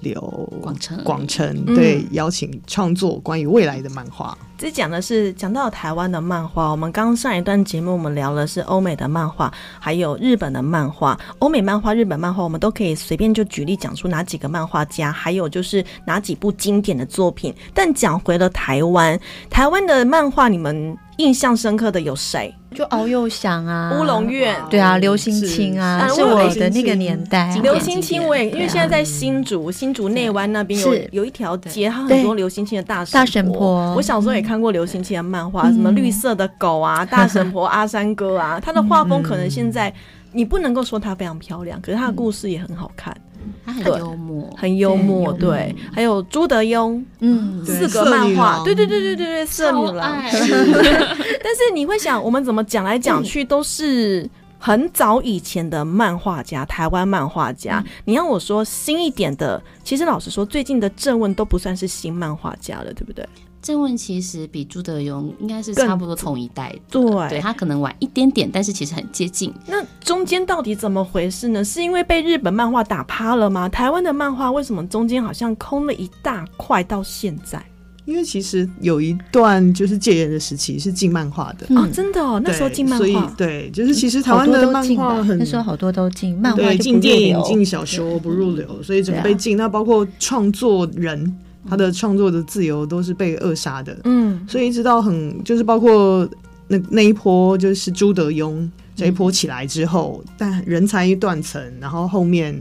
[0.00, 0.20] 刘
[0.62, 4.36] 广成，广成对，邀请创作关于未来的漫画。
[4.58, 11.18] 这讲的是讲到台湾的漫画，我们刚上一段节目，我们聊的是欧美的漫画，还有日本的漫画。
[11.40, 17.54] 欧美漫画、日本漫画，我们都可以随便就举例讲出哪几个漫画家，还有就是哪几部经典的作品。
[17.74, 19.18] 但讲回了台湾，
[19.50, 22.54] 台湾的漫画，你们印象深刻的有谁？
[22.74, 27.56] 就敖幼祥啊，乌龙院，对啊，刘兴清啊，是我的那个年代。
[27.62, 33.94] 刘兴清我也，因为现在在新竹，新竹内湾那边有有一条街，它很多刘兴清的大大神婆。
[33.94, 39.92] 我小时候也看过流行期的漫画，什么绿色的狗啊， 大神婆阿三哥啊，他的画风可能现在
[40.32, 43.16] 你不能够说他非常漂亮，可是他的故事也很好看。
[43.64, 45.74] 他很幽默，很幽默，对。
[45.92, 50.16] 还有朱德庸，嗯，四格漫画，对对对对对对，色女郎。
[50.26, 54.28] 但是你会想，我们怎么讲来讲去都是
[54.58, 57.84] 很早以前的漫画家，台湾漫画家。
[58.04, 63.24] 你要我说新一点的，其实老实说，最近的正问都不算是新漫画家了，对不对？
[63.66, 69.52] 郑问其实比朱德庸应该是差不多同一代，对，对他可能晚一点点，但是其实很接近。
[69.66, 71.64] 那中间到底怎么回事呢？
[71.64, 73.68] 是因为被日本漫画打趴了吗？
[73.68, 77.60] 台湾的漫画为什么中间好像空了一大块到现在？
[78.04, 89.56] 因为其实有一段就是戒严的时期是禁漫画的、嗯、哦，真的哦，那时候禁漫画，所以对，就是其实台湾的漫画很那时候好多都禁漫画，禁电影、禁小说不入流，所以整个被禁。
[89.56, 91.36] 那包括创作人。
[91.68, 96.28] 他的创作的自由都是被扼杀的，嗯，所以一直到很就是包括
[96.68, 102.60] 那那一波就是朱德庸这一波起来之后，嗯、但人才一断层，然后后面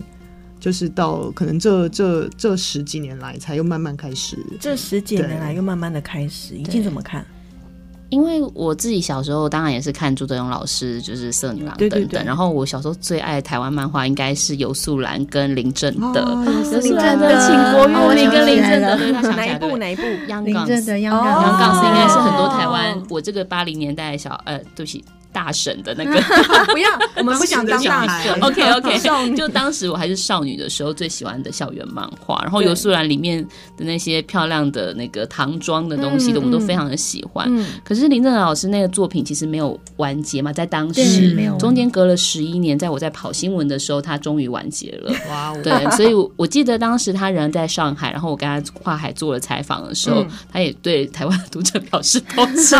[0.59, 7.25] 就是到可能这这这十几年来才又慢慢开始，这十几年来又慢慢的开始，已经怎么看？
[8.15, 11.99] 因为我自己小时候当然也是看朱德庸老师，就是色女郎等等。
[11.99, 16.21] 对对对，然后我小时候最爱台湾漫画应该是游素兰跟林正德，
[16.82, 18.95] 林正德、倾国玉玲跟林正德，
[19.36, 20.04] 哪一部哪一部？
[20.45, 25.04] 林正德、央港、央港是应该是很多台湾我这个八零年代小呃，对不起。
[25.35, 26.13] 大神的那个
[26.71, 28.33] 不要，我们不想当大神。
[28.41, 33.45] OK OK，就当时我还是少女的时候，最喜欢的校园漫画，然后游素兰里面
[33.75, 37.51] 的那些漂亮的那个唐装的东西，我们都非常的喜欢。
[37.83, 45.13] 可是林正德老师那个作品其实没有完结嘛，在当时中间隔了十一年，在我在跑新闻的时候，他终于完结了。
[45.29, 52.79] 哇哦，对，所以我记得当时他人在上海，然后我跟他跨海做了采访的时候，他也对台湾的读者表示抱歉。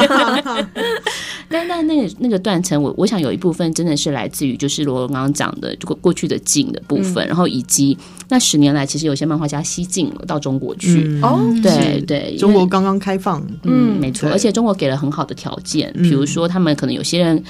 [1.49, 2.44] 但但那个那个。
[2.45, 7.97] 断层，我我想有一部分真的是来自于就是罗刚刚讲的这个过去的禁的部分，嗯、然后以及
[8.29, 11.19] 那十年来，其实有些漫画家西进了到中国去。
[11.23, 17.43] 哦、嗯，对对，中国刚刚开放，嗯，没错，而且中国给了很好的条件，比如说他们可能有些人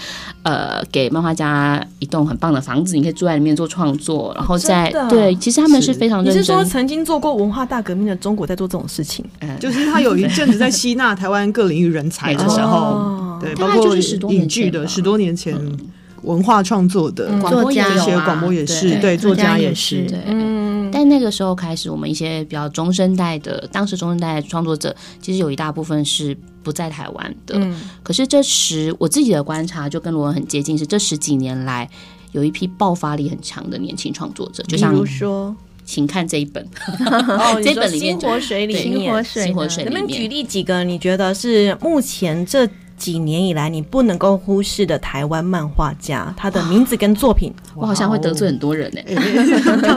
[0.44, 6.34] 呃给漫画家一栋很棒的房子，你可以住在里面做创作，然后在对，其实他们是非常认真。
[6.34, 9.26] 你是说曾经做过文化大革命的中国在做这种事情？
[9.42, 12.78] 嗯， 就是他有一阵子在吸纳台湾各领域人才的时候。
[12.78, 13.94] 哦对，包括
[14.32, 15.56] 影剧的十多年前
[16.22, 20.08] 文化创作的作家，一些广播也是，对，作家也是。
[20.26, 27.62] 嗯，但那个时候开始，我们一些比较中生代的，当时中生代创作者，其实有一大部分是不在台湾的。
[28.02, 31.88] 可是这十，我自己的观察就跟罗文很接近，是这十几年来
[32.32, 36.68] 有一批爆发力很强的年轻创作者，就像比如说，请看这一本，
[37.06, 40.84] 哦，这本里面《星火水》里面，《星火水》里面，能不能举例几个？
[40.84, 42.68] 你觉得是目前这？
[42.98, 49.02] 几年以来，你不能够忽视的台湾漫画家，他的名字跟作品，我好像会得罪很多人呢。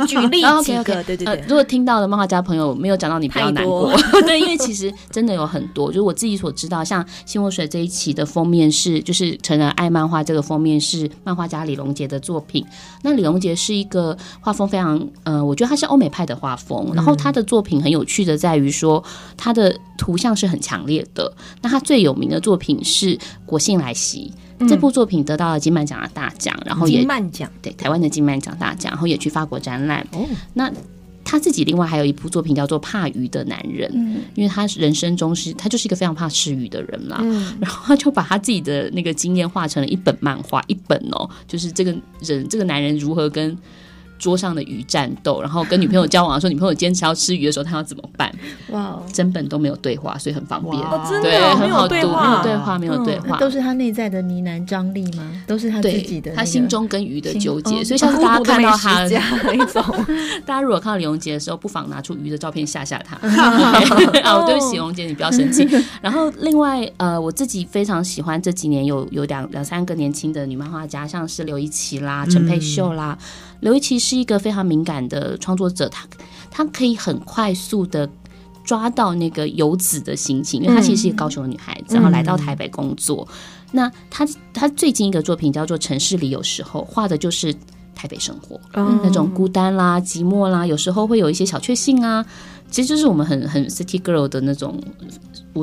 [0.07, 1.45] 举例几个，对对对。
[1.49, 3.93] 如果听到的漫画家朋友没有讲到，你不要难过。
[4.23, 12.67] 对，因为其实真的有很多，就是我自己所知道，像《新墨水》这一期的封面是，就是成人爱漫画这个封面是漫画家李龙杰的作品。
[13.03, 19.03] 那李龙杰是一个画风非常，呃，我觉得他是欧美派的画风，然后他的作品很有趣的在于说，
[19.37, 21.33] 他的图像是很强烈的。
[21.63, 22.77] 那他最有名的作品。
[22.89, 24.33] 是《国信来袭》
[24.69, 30.05] 这部作品得到了金漫奖的大奖，然后也金漫奖对台湾的金漫奖大奖，然后也去法国展览。
[30.13, 30.73] 哦，那
[31.25, 43.57] 他自己另外还有一部作品叫做《怕鱼的男人》，嗯，因为他人生中是他就是一个非常怕吃鱼的人啦，嗯， 然后他就把他自己的那个经验画成了一本漫画，一本哦，就是这个人这个男人如何跟。
[44.19, 48.33] 桌上的鱼战斗，然后跟女朋友交往的时候，女朋友坚持要吃鱼的时候，他要怎么办？
[48.71, 50.77] 哇，整本都没有对话，所以很方便。
[51.23, 55.31] 对，很好读，没有对话，没有对话，都是他内在的呢喃张力吗？
[55.47, 57.85] 都是他自己的，他心中跟鱼的纠结。
[57.85, 59.83] 所以下次大家看到他那种，
[60.45, 63.17] 大家如果看到李荣杰的时候，不妨拿出鱼的照片吓吓他。
[63.29, 63.81] 啊，
[64.47, 65.69] 对不起，荣杰，你不要生气。
[66.01, 73.17] 然后另外，呃，我自己非常喜欢这几年有有两两三个年轻的女漫画家，像是刘一奇啦、陈佩秀啦。
[73.61, 76.07] 刘一奇是一个非常敏感的创作者，他
[76.51, 78.09] 他可以很快速的
[78.65, 83.27] 抓到那个游子的心情，因为她其实是一个高雄的女孩子，然后来到台北工作。
[83.73, 87.55] 那她她最近一个作品叫做《城市里有时候》，画的就是
[87.95, 92.25] 台北生活，那种孤单啦、寂寞啦，有时候会有一些小确幸啊，
[92.71, 94.81] 其实就是我们很很 city girl 的那种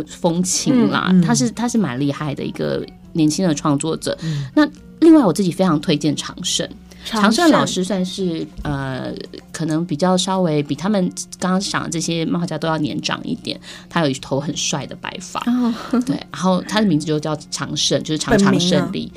[0.08, 1.14] 风情啦。
[1.26, 2.86] 她是她是蛮厉害的一个。
[3.16, 4.18] 年轻的创作者。
[4.24, 4.68] 嗯、那
[5.00, 6.70] 另外我自己非常推荐常胜。
[7.06, 9.14] 常胜老师算是呃，
[9.54, 13.60] 可能比较稍微比他们刚刚想的这些漫画家都要年长一点。
[13.90, 15.74] 他有一头很帅的白发，哦、
[16.06, 19.12] 对，然后他的名字就叫常胜，就是常常胜利。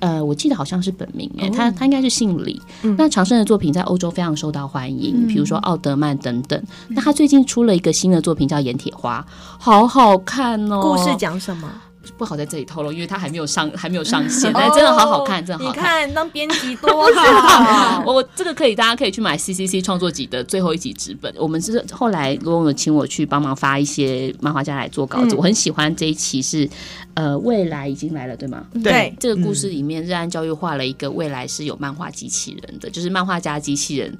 [0.00, 2.60] 呃，我记得好像是本名哎、欸，他他应该是姓李。
[2.82, 6.58] 嗯、那常胜的作品在欧洲非常受到欢迎，比如说奥德曼等等。
[6.88, 9.24] 嗯、那他最近出了一个新的作品叫《盐铁花》，
[9.58, 10.80] 好好看哦。
[10.80, 11.70] 故事讲什么？
[12.16, 14.52] 不好在这里透露，因为它还没有上， 还没有上线。
[14.52, 15.82] 但真的好好看，真的好看。
[15.82, 21.32] 你看当编辑多 好，我这个可以，大家可以去买 CCC 创作集的最后一集纸本。
[21.38, 26.68] 我们是后来罗总有请我去帮忙发一些漫画家来做稿子，嗯、我很喜欢这一期是
[27.14, 28.64] 呃未来已经来了，对吗？
[28.82, 34.16] 对，这个故事里面，日安教育画了一个未来是有漫画机器人的，就是漫画家机器人。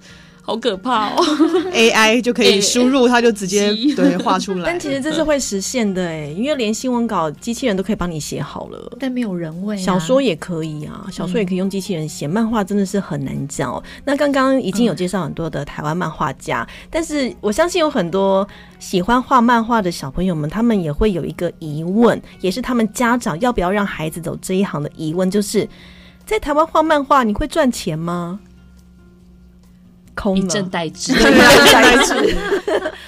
[0.46, 1.16] 好可怕哦
[1.72, 4.62] ！AI 就可以输入，它就直接对画出来。
[4.64, 9.76] 但其实这是会实现的哎，因为连新闻稿机器人都可以帮你写好了，但没有人味。
[9.76, 13.82] 小说也可以啊，小说也可以用机器人写，漫画真的是很难讲哦。
[14.04, 18.46] 那刚刚已经有介绍很多的台湾漫画家，但是我相信有很多
[18.78, 25.68] 喜欢画漫画的小朋友们，他们也会有一个疑问，也是他们家长要不要让孩子走这一行的疑问，就是
[26.24, 28.38] 在台湾画漫画，你会赚钱吗？
[30.34, 31.12] 一阵呆滞，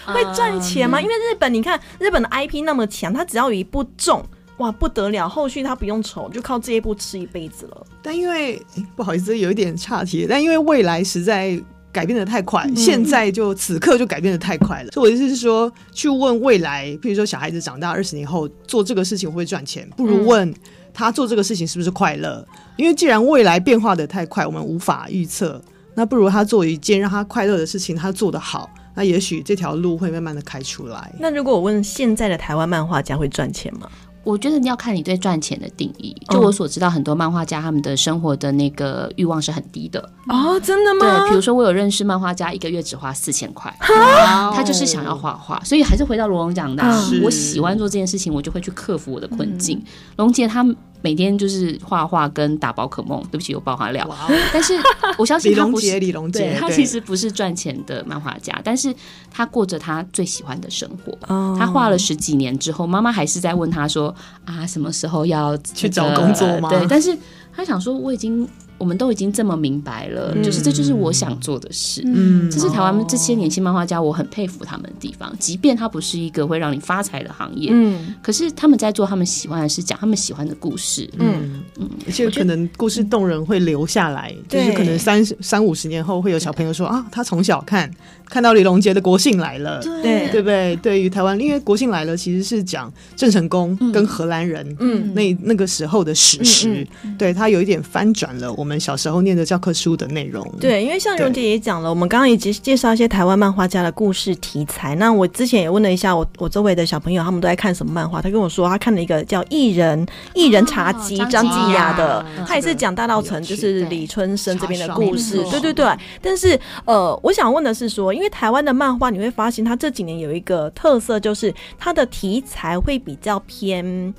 [0.07, 1.01] 会赚钱吗？
[1.01, 4.23] 因为日本，你看日本的 IP 那么强，它只要有一部中，
[4.59, 7.87] 哇，不得了，后续他不用愁，就靠这一步吃一辈子了。
[8.03, 8.61] 但因为
[8.97, 11.59] 不好意思，有一点岔题，但因为未来实在
[11.91, 14.91] 改变的太快，嗯、现在就此刻就改变的太快了。
[14.93, 20.53] 所以我的意思是说，去问未来，譬如说小孩子长大二十年后做这个事情会不会赚钱，不如问
[20.93, 22.47] 他做这个事情是不是快乐？
[22.77, 25.61] 因为既然未来变化的太快，我们无法预测。
[25.99, 31.13] 那不如他做一件让他快乐的事情，他做得好，那也许这条路会慢慢的开出来。
[31.19, 33.89] 那如果我问现在的台湾漫画家会赚钱吗？
[34.23, 36.15] 我觉得你要看你对赚钱的定义。
[36.29, 39.99] 就我所知道，很多漫画家他们的生活的那个欲望是很低的。
[40.29, 41.21] 哦，真的吗？
[41.23, 45.61] 对，比如说我有认识漫画家，一个月只花四千块， 他就是想要画画。
[45.65, 49.83] 所以还是回到罗龙讲的，嗯、我喜欢做这件事情，我就会去克服我的困境。
[50.17, 50.77] 龙杰、嗯、他。
[51.01, 54.09] 每天就是画画跟打宝可梦，对不起，有爆花料。
[54.53, 54.75] 但是
[55.17, 58.95] 我相信他不是，李龙杰，对，他其实不是赚钱的漫画家，但是
[59.31, 61.13] 他过着他最喜欢的生活。
[61.33, 61.59] Oh.
[61.59, 67.17] 他画了十几年之后，妈妈还是在问他说：“啊，什么时候要、这个、去找工作吗？”对，但是
[67.55, 68.49] 他想说：“我已经。”
[68.79, 72.03] 我们都已经这么明白了，嗯、就是这就是我想做的事。
[72.07, 75.35] 嗯，这是台湾这些年轻漫画家，我很佩服他们的地方。
[75.39, 81.11] 即便它不是一个会让你发财的行业，嗯，可是他们在做他们喜欢的事，讲他们喜欢的故事。
[81.19, 81.63] 嗯。
[81.77, 87.91] 嗯，而且可能故事动人会留下来，就是可能三三五十年后会有小朋友说啊，他从小看
[88.29, 90.77] 看到李龙杰的《国姓来了》，对对不对？
[90.77, 96.87] 对于台湾，因为《国姓来了》其实是讲郑成功跟荷兰人，嗯，那那个时候的史实，
[97.19, 98.69] 对他有一点翻转了我。
[98.69, 104.95] 们小时候念的教科书的内容，对，因为像荣姐也讲了，我们刚刚也介介绍一些台湾漫画家的故事题材。
[104.97, 108.21] 那我之前也问了一下我我周围的小朋友，他们都在看什么漫画？
[108.21, 115.43] 他跟我说，他看了一个叫《艺人 艺人茶几》张继雅的，他也是讲大稻城，就是李春生这边的故事。
[115.51, 115.87] 对对对，
[116.21, 124.13] 但是呃，我想问的是说，因为台湾的漫画，你会发现它这几年有一个特色，就是它的题材会比较偏。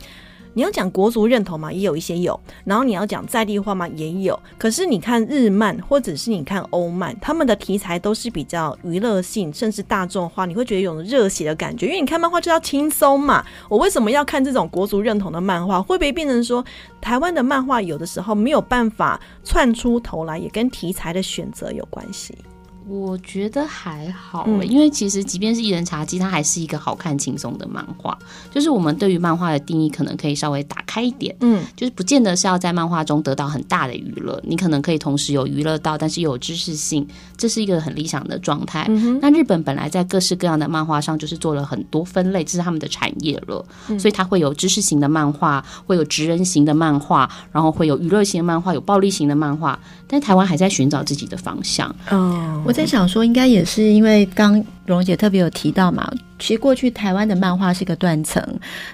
[0.53, 2.33] 你要讲国族认同嘛，也有一些有；
[2.65, 4.38] 然后你要讲在地化嘛，也有。
[4.57, 11.85] 可是你看日漫，或者是你看欧漫，他们的题材都是比较娱乐性，甚至大众化，你会觉得有种热血的感觉。
[11.85, 13.45] 因为你看漫画就要轻松嘛。
[13.69, 15.81] 我为什么要看这种国族认同的漫画？
[15.81, 16.65] 会不会变成说，
[16.99, 22.35] 台湾的漫画有的时候没有办法窜出头来，也跟题材的选择有关系？
[22.89, 28.17] 我觉得还好，嗯、因为其实即便是一人茶几，它还是一个好看轻松的漫画。
[28.49, 38.86] 就是我们对于漫画的定义，可能可以稍微打开一点，嗯，就是不见得是要在漫画中得到很大的娱乐，你可能可以同时有娱乐到，但是又有知识性，这是一个很理想的状态。
[38.89, 49.80] 嗯、哼那日本本来在各式各样的漫画上，就是做了很多分类，这是他们的产业了，嗯、所以它会有知识型的漫画，会有职人型的漫画，然后会有娱乐型的漫画，有暴力型的漫画。
[50.12, 51.88] 但台湾还在寻找自己的方向。
[52.10, 58.41] 哦，我在想说，应该也是因为刚蓉姐特别有提到嘛，其实过去台湾的漫画是一个断层，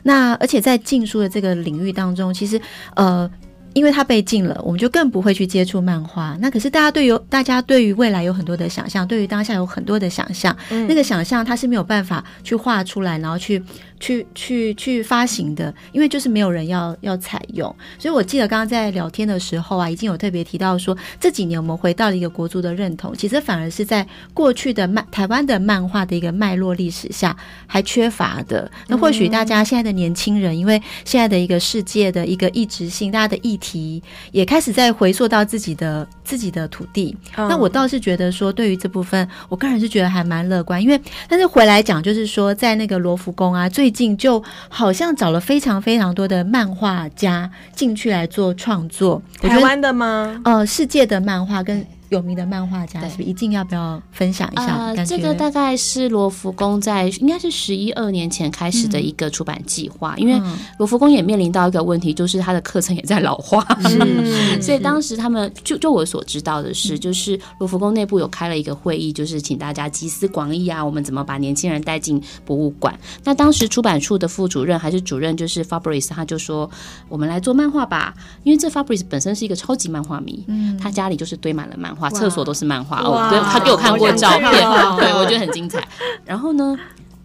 [0.03, 2.59] 那而且在禁书的这个领域当中，其实
[2.95, 3.29] 呃。
[3.75, 6.37] 因为它被禁了，我们就更不会去接触漫画。
[6.39, 13.61] 那可是大家对于大家对于未来有很多的想象，对于当下有很多的想象，嗯、那个想象它是没有办法去画出来，然后去。
[13.99, 28.69] 去去去发行的，因为就是没有人要要采用，所以我记得刚刚在聊天的时候啊，已经有特别提到说，这几年我们回到了一个国族的认同，其实反而是在过去的漫台湾的漫画的一个脉络历史下还缺乏的。
[28.87, 34.01] 那或许大家现在的年轻人，因为现在的一个世界的一个一直性，大家的议题
[34.31, 37.15] 也开始在回溯到自己的自己的土地。
[37.35, 50.41] 那我倒是觉得说，对于这部分，我个人是觉得还蛮乐观，因为但是回来讲，就是说在那个罗浮宫啊，最近就好像找了非常非常多的漫画家进去来做创作，台湾的吗？
[50.45, 51.85] 呃，世界的漫画跟。
[52.09, 53.29] 有名的漫画家是不是？
[53.29, 54.75] 一定要不要分享一下？
[54.77, 60.41] 呃，这个大概是罗浮宫在应该是十一二年前开始的一个出版计划，嗯、因为
[60.77, 72.97] 罗浮宫也面临到一个问题，就是它的课程也在老化，嗯、 所以当时他们就就我所知道的是，就是罗浮宫内部有开了一个会议，就是请大家集思广益啊，我们怎么把年轻人带进博物馆？
[73.23, 76.69] 那当时出版处的副主任还是主任，就是 Fabrice，他就说
[77.09, 82.09] 我们来做漫画吧，因为这 Fabrice 本身是一个超级漫画迷，嗯，他家里就是堆满了漫画。
[82.09, 84.51] 厕所都是漫画哦，对，他给我看过照片，
[84.97, 85.85] 对，我觉得很精彩。
[86.23, 86.77] 然后呢，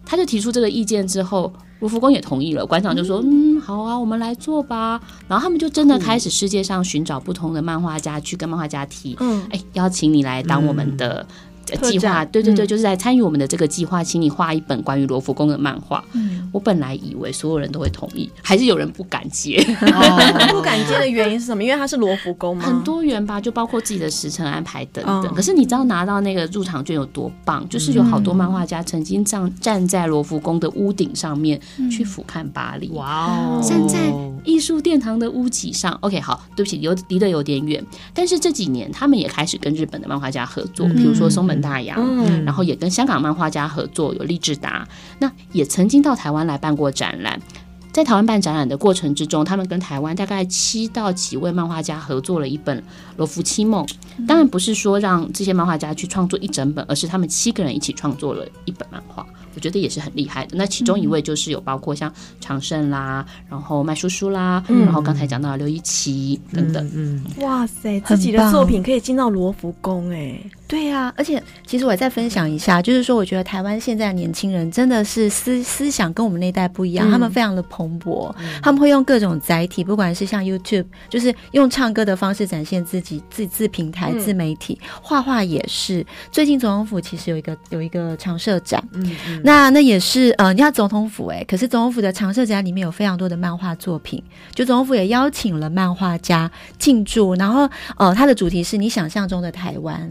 [0.05, 2.65] 他就提出这个意见之后，卢浮宫也同意了。
[2.65, 11.25] 馆长就说：“嗯，好啊，我们来做吧。”然后他们就真的开始世界上寻找不同的漫画家，去跟漫画家提，嗯，哎，邀请你来当我们的。
[11.77, 16.03] 计划对对对，就是来参与我们的这个计划，请你画一本关于罗浮宫的漫画。
[16.13, 19.57] 嗯，我本来以为所有人都会同意，还是有人不敢接。
[19.81, 21.63] 哦、 不敢接的原因是什么？
[21.63, 22.63] 因为它是罗浮宫吗？
[22.63, 25.27] 很多元吧，就包括自己的时程安排等等。
[25.27, 27.67] 哦、可是你知道拿到那个入场券有多棒？
[27.69, 31.59] 就是有好多漫画家曾经站站在罗浮宫的屋顶上面
[31.89, 32.89] 去俯瞰巴黎。
[32.89, 33.61] 哇哦！
[33.63, 33.97] 站在
[34.43, 35.97] 艺术殿堂的屋脊上。
[36.01, 37.81] OK，好，对不起，有离得有点远。
[38.13, 41.60] 但是这几年他们也开始跟日本的漫画家合作，比如说松本。
[41.61, 44.87] 大洋，嗯，然后也跟香港漫画家合作，有励志达，
[45.19, 47.39] 那也曾经到台湾来办过展览。
[47.93, 52.77] 在台湾办展览的过程之中，他们跟台湾大概七到几位漫画家合作了一本
[53.17, 53.85] 《罗浮七梦》。
[54.25, 59.27] 当然不是说让这些漫画家去创作一整本，而是他们七个人一起创作了一本漫画。
[59.53, 60.55] 我觉得也是很厉害的。
[60.55, 62.09] 那其中一位就是有包括像
[62.39, 66.89] 长胜啦，然后麦叔叔啦，嗯、然后刚才讲到刘一奇等等。
[66.95, 70.39] 嗯，嗯哇塞，自己的作品可以进到罗浮宫哎。
[70.71, 86.05] 对呀、啊，而且其实我再分享一下，就是说我觉得台湾现在的年轻人真的是思思想跟我们那代不一样，嗯、他们非常的蓬勃，嗯、他们会用各种载体，不管是像 YouTube，就是用唱歌的方式展现自己自自平台、自媒体，画画、嗯、也是。
[86.31, 88.81] 最近总统府其实有一个有一个常设展。
[88.93, 94.23] 嗯嗯那那也是呃，你看总统府哎，可是总统府的常设展里面有非常多的漫画作品，
[94.55, 96.49] 就总统府也邀请了漫画家
[96.79, 100.09] 进驻，然后呃，它的主题是你想象中的台湾。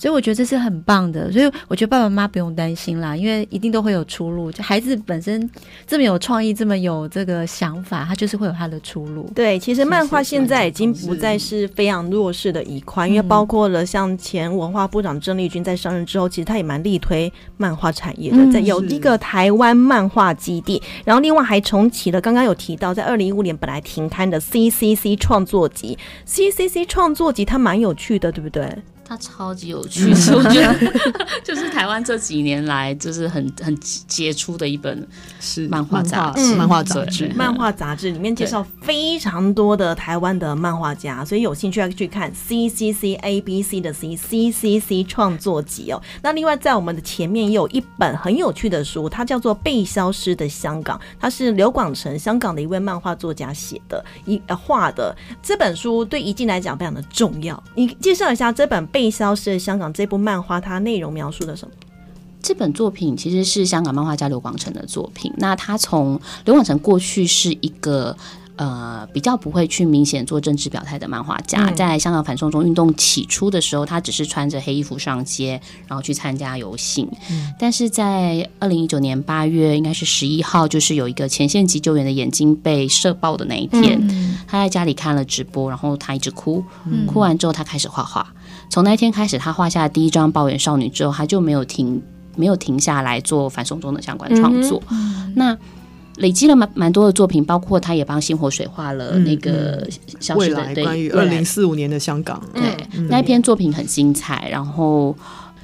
[0.00, 4.50] 所以我觉得这是很棒的，所以我觉得爸爸妈妈不用担心啦，因为一定都会有出路。
[4.50, 5.48] 就孩子本身
[5.86, 9.30] 这么有创意，这么有这个想法，他就是会有他的出路。
[9.34, 28.66] 对，其实漫画现在已经不再是非常弱势的一块，因为包括了像前文化部长郑丽君在上任之后，其实他也蛮力推漫画产业的，在有一个台湾漫画基地，然后另外还重启了刚刚有提到在二零一五年本来停刊的 CCC 创作集，CCC 创作集它蛮有趣的，对不对？
[29.10, 30.72] 它超级有趣，是我觉得
[31.42, 35.04] 就是台湾这几年来就是很很杰出的一本
[35.40, 46.00] 是漫画杂志，漫画杂志，漫画杂志里面介绍非常多的台湾的漫画家，所以有兴趣要去看 C C C A B C 的 C C C C 创作集哦。
[46.22, 57.60] 那另外在我们的前面也有一本很有趣的书，它叫做《被消失的香港》，它是刘广成香港的一位漫画作家写的，一呃画的这本书对怡静来讲非常的重要。
[57.74, 58.99] 你介绍一下这本被。
[59.00, 61.72] 被消失的香港这部漫画，它内容描述的什么？
[62.42, 65.32] 这本作品其实是香港漫画家刘广成的作品。
[65.38, 68.14] 那他从刘广成过去是一个。
[68.56, 77.08] 呃，比较不会去明显做政治表态的漫画家，在香港反送中运动起初的时候，他只是穿着黑衣服上街，然后去参加游行。
[77.30, 88.30] 嗯、但是在二零一九年八月，应该是十一号，就是有一个前线急救员的眼睛被射爆的那一天，嗯、他在家里看了直播，然后他一直哭，嗯、哭完之后他开始画画。
[88.70, 92.00] 从那一天开始，他画下第一张抱怨少女之后，他就没有停，
[92.36, 94.80] 没有停下来做反送中的相关创作。
[94.90, 95.58] 嗯、那
[96.16, 99.86] 累积了蛮蛮多的作品，包括他也帮星火水画了那个
[100.20, 102.62] 消失的、嗯嗯、未来关于二零四五年的香港，对，
[102.92, 104.48] 嗯、那一篇作品很精彩。
[104.50, 105.16] 然后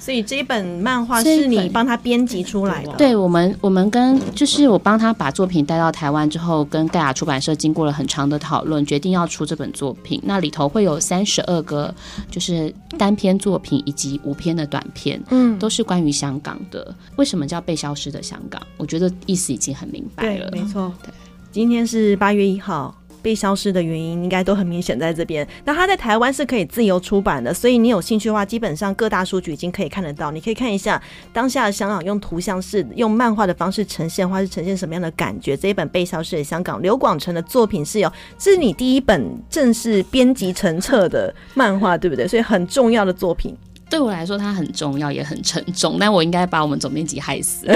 [0.06, 2.92] 所以这一本漫画是你帮他编辑出来的。
[2.92, 10.22] 对，我们我们跟就是我帮他把作品带到台湾之后，跟盖亚出版社经过了很长的讨论，决定要出这本作品。
[10.22, 11.92] 那里头会有三十二个
[12.30, 16.94] 就是单篇作品以及五篇的短篇，嗯，都是关于香港的。
[17.16, 18.62] 为什么叫被消失的香港？
[18.76, 20.48] 我觉得意思已经很明白了。
[20.50, 20.94] 对，没错。
[21.02, 21.10] 对，
[21.50, 22.96] 今天是八月一号。
[23.26, 25.44] 被消失的原因应该都很明显，在这边。
[25.64, 30.30] 那它在台湾是可以自由出版的，所以你有兴趣的话，基本上各大书局已经可以看得到。
[30.30, 31.02] 你可以看一下
[31.32, 35.56] 当下的香港用图像式、用漫画的方式呈现，或是呈现什么样的感觉。
[35.56, 38.08] 这一本《被消失的香港》，刘广成的作品是有，
[38.38, 39.20] 这是你第一本
[39.50, 42.28] 正式编辑成册的漫画，对不对？
[42.28, 43.56] 所以很重要的作品。
[43.90, 45.96] 对我来说，它很重要，也很沉重。
[45.98, 47.66] 但我应该把我们总编辑害死，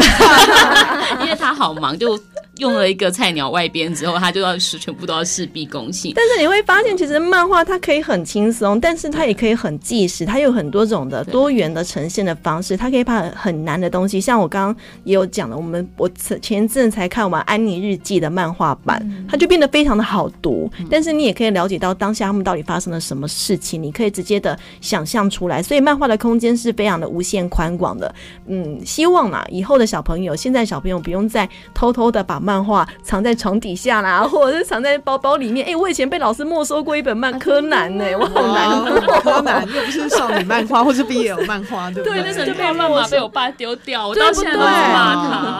[1.22, 2.16] 因为他好忙，就。
[2.61, 6.12] 用了一个菜鸟外编之后，他就要是全部都要事必躬信。
[6.14, 12.76] 但是你会发现，其实漫画它可以很轻松，但是它也可以很纪实，它有很多种的多元的呈现的方式。
[12.76, 16.08] 它可以把很难的东西，像我刚刚也有讲的，我们我
[16.40, 20.70] 前一阵才看完《安妮日记》的漫画版，它就变得非常的好读。
[20.90, 25.62] 但是你也可以了解到当下他们到底发生了什么事情，你可以直接的想象出来。
[25.62, 28.14] 所以漫画的空间是非常的无限宽广的。
[28.46, 35.66] 嗯，希望啦，以后的小朋友，现在小朋友不用再偷偷的把漫画藏在床底下啦， 或者是藏在包包里面。
[35.66, 39.20] 哎、欸，我以前被老师没收过一本漫柯南呢、欸，我好难过。
[39.20, 42.20] 柯南又不是少女漫画，或是 BL 漫画，对不对？
[42.20, 45.14] 对，那时候就被乱码被我爸丢掉，我到现在都骂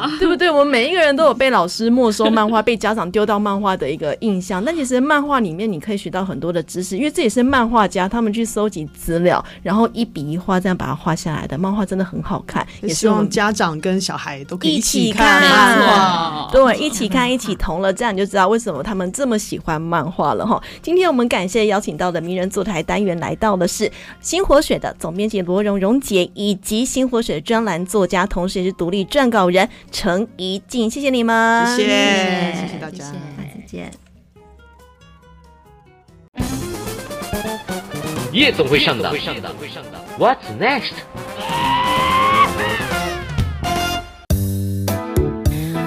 [0.07, 0.51] 他，对不对？
[0.51, 4.64] 我们每一个人都有被老师没收漫画、被家长丢到漫画的一个印象。
[4.64, 12.66] 但其实漫画里面你可以学到很多的知识，因为这也是漫画家他们去搜集资料，然后一笔一画这样把它画下来的漫画，真的很好看。
[12.82, 17.31] 也希望家长跟小孩都可以一起看漫画，对，一起看。
[17.31, 20.61] 一起同了，这样你就知道为什么他们这么喜欢漫画了哈。
[20.83, 23.89] 今天我们感谢邀请到的名人坐台单元来到的是
[24.20, 30.91] 新火水的总编辑罗荣荣姐，以及新火水的专栏作家，同时也是独立撰稿人陈怡静。
[30.91, 31.89] 谢谢你们，谢谢，
[32.55, 33.93] 谢谢大家，下次见。
[38.33, 39.14] 夜总会上当
[40.18, 40.93] ，What's next？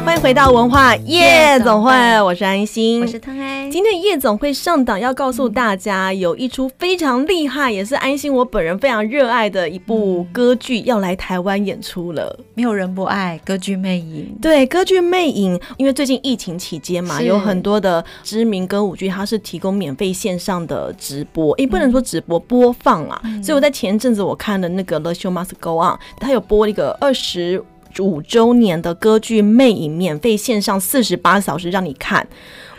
[0.05, 1.91] 欢迎回到文化夜总会，
[2.21, 3.71] 我是安心，我是汤安。
[3.71, 12.37] 今天夜总会上档要告诉大家，有一出非常厉害，也是安心我本人非常热爱的一部歌剧要来台湾演出了。
[12.53, 23.21] 没有人不爱歌剧魅影，对，歌剧魅影，因为最近疫情期间嘛，有很多的知名歌舞剧，它是提供免费线上的直播，也不能说直播播放啊。
[23.41, 27.63] 所以我在前阵子我看的那个《The Show Must Go On》，它有播一个二十。
[27.99, 32.27] 五周年的歌剧《魅影》免费线上四十八小时让你看，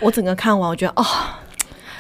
[0.01, 1.05] 我整个看完，我觉得哦，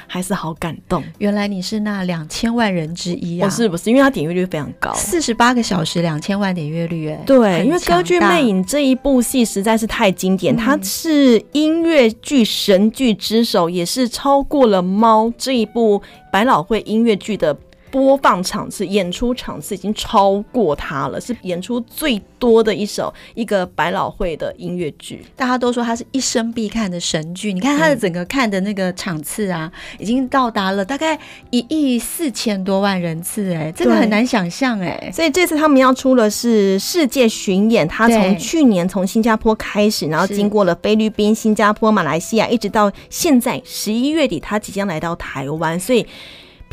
[0.06, 1.02] 还是好感动。
[1.18, 3.48] 原来你是那两千万人之一啊！
[3.48, 16.02] 不是不是，因为它点阅率非常高，四十八个小时两千万点阅率，哎，对，因为歌剧《魅影》这一部戏实在是太经典，它是音乐剧神剧之首，也是超过了《猫》这一部
[16.32, 17.56] 百老汇音乐剧的。
[17.94, 25.24] 播放场次、演出场次已经超过它了，是演出最多的一首一个百老汇的音乐剧。
[25.36, 27.52] 大家都说它是一生必看的神剧。
[27.52, 31.16] 你看它的整个看的那个场次啊，嗯、已经到达了大概
[31.50, 35.08] 一亿四千多万人次，哎，这个很难想象，哎。
[35.14, 46.04] 所以这次他们要出的是世界巡演，他从去年从新加坡开始，然后经过了菲律宾、新加坡、马来西亚，一直到现在十一月底，他即将来到台湾，所以。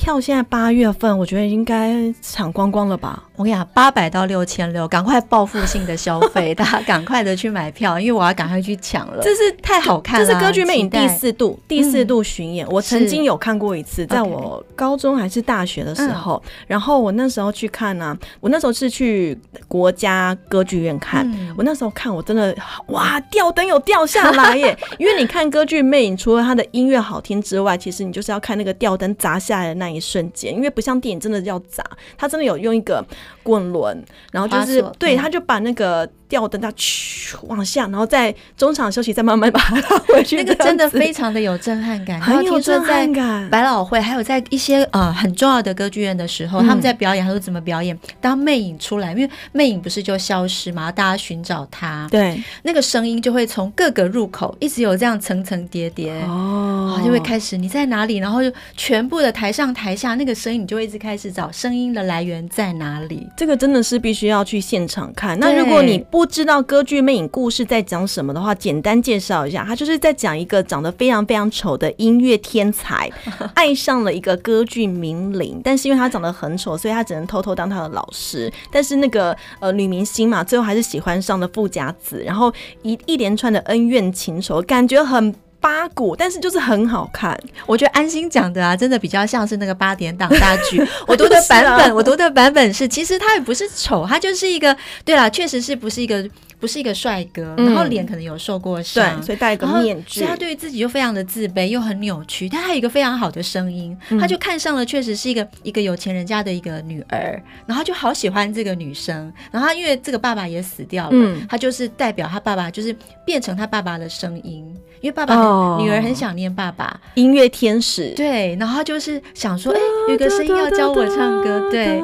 [0.02, 3.24] 票现在八月份，我觉得应该抢光光了吧？
[3.36, 9.22] 我跟你讲，八百到六千六，赶快报复性的消费， 大家赶快的去买票，因为我要赶快去抢了。
[9.22, 12.68] 这是太好看了，这是歌剧魅影第四度第四度巡演。
[12.70, 21.32] 我曾经有看过一次，在我高中还是大学的时候，然后我那时候去看呢，我那时候是去国家歌剧院看。
[21.56, 22.56] 我那时候看，我真的
[22.88, 24.76] 哇，吊灯有掉下来耶！
[24.98, 31.84] 因为你看歌剧魅影，除了它的音乐好听之外，其实你就是要看那个吊灯砸下来的那一瞬间，因为不像电影真的要砸，
[32.18, 33.06] 他真的有用一个
[33.44, 36.10] 滚轮，然后就是对，他就把那个。
[36.32, 40.38] 吊灯它去往下，然后在中场休息，再慢慢把 它拉回去。
[40.38, 43.48] 那个真的非常的有震撼感，很有震撼感。
[43.50, 47.98] 百老汇还有在一些呃很重要的歌剧院的时候，嗯、他们在表演，他说怎么表演？
[48.20, 63.28] 当魅影出来，因为魅影不是就消失嘛，大家寻找他，对，那个声音就会从各个入口一直有这样层层叠叠哦，就会开始你在哪里，然后就全部的台上上台下那个声音，你就会一直开始找声音的来源在哪里。
[63.38, 65.40] 这个真的是必须要去现场看。
[65.40, 73.12] 那如果你不不知道歌剧魅影故事在讲什么的话，简单介绍一下，他就是在讲一个长得非常非常丑的音乐天才，
[73.56, 78.54] 爱上了一个歌剧名伶，但是因为他长得很丑，所以他只能偷偷当他的老师。
[78.72, 82.54] 但是那个呃女明星嘛，最后还是喜欢上了富家子，然后
[82.84, 85.34] 一一连串的恩怨情仇，感觉很。
[85.62, 87.40] 八股，但是就是很好看。
[87.66, 90.86] 我觉得安心讲的啊，真的比较像是那个八点档大剧。
[91.08, 96.28] 我读的版本，啊、我读的版本是，其实他也不是丑，他就是一个，对啦，确实是不是一个。
[96.62, 102.48] 不是一个帅哥，然后脸可能有受过伤，对，所以戴一个面具，所以他对于自己又非常的自卑，又很扭曲。
[102.48, 109.34] 但他还有一个非常好的声音，嗯、他就看上了，确实是一个一个有钱人家的一个女儿，然后他就好喜欢这个女生。
[109.50, 112.96] 然后他因为这个爸爸也死掉了，嗯、他就是代表他爸爸，就是
[113.26, 114.64] 变成他爸爸的声音，
[115.02, 118.14] 因为爸爸、哦、女儿很想念爸爸，音乐天使。
[118.16, 119.80] 对，然后他就是想说，哎，
[120.10, 122.00] 有个声音要教我唱歌，对，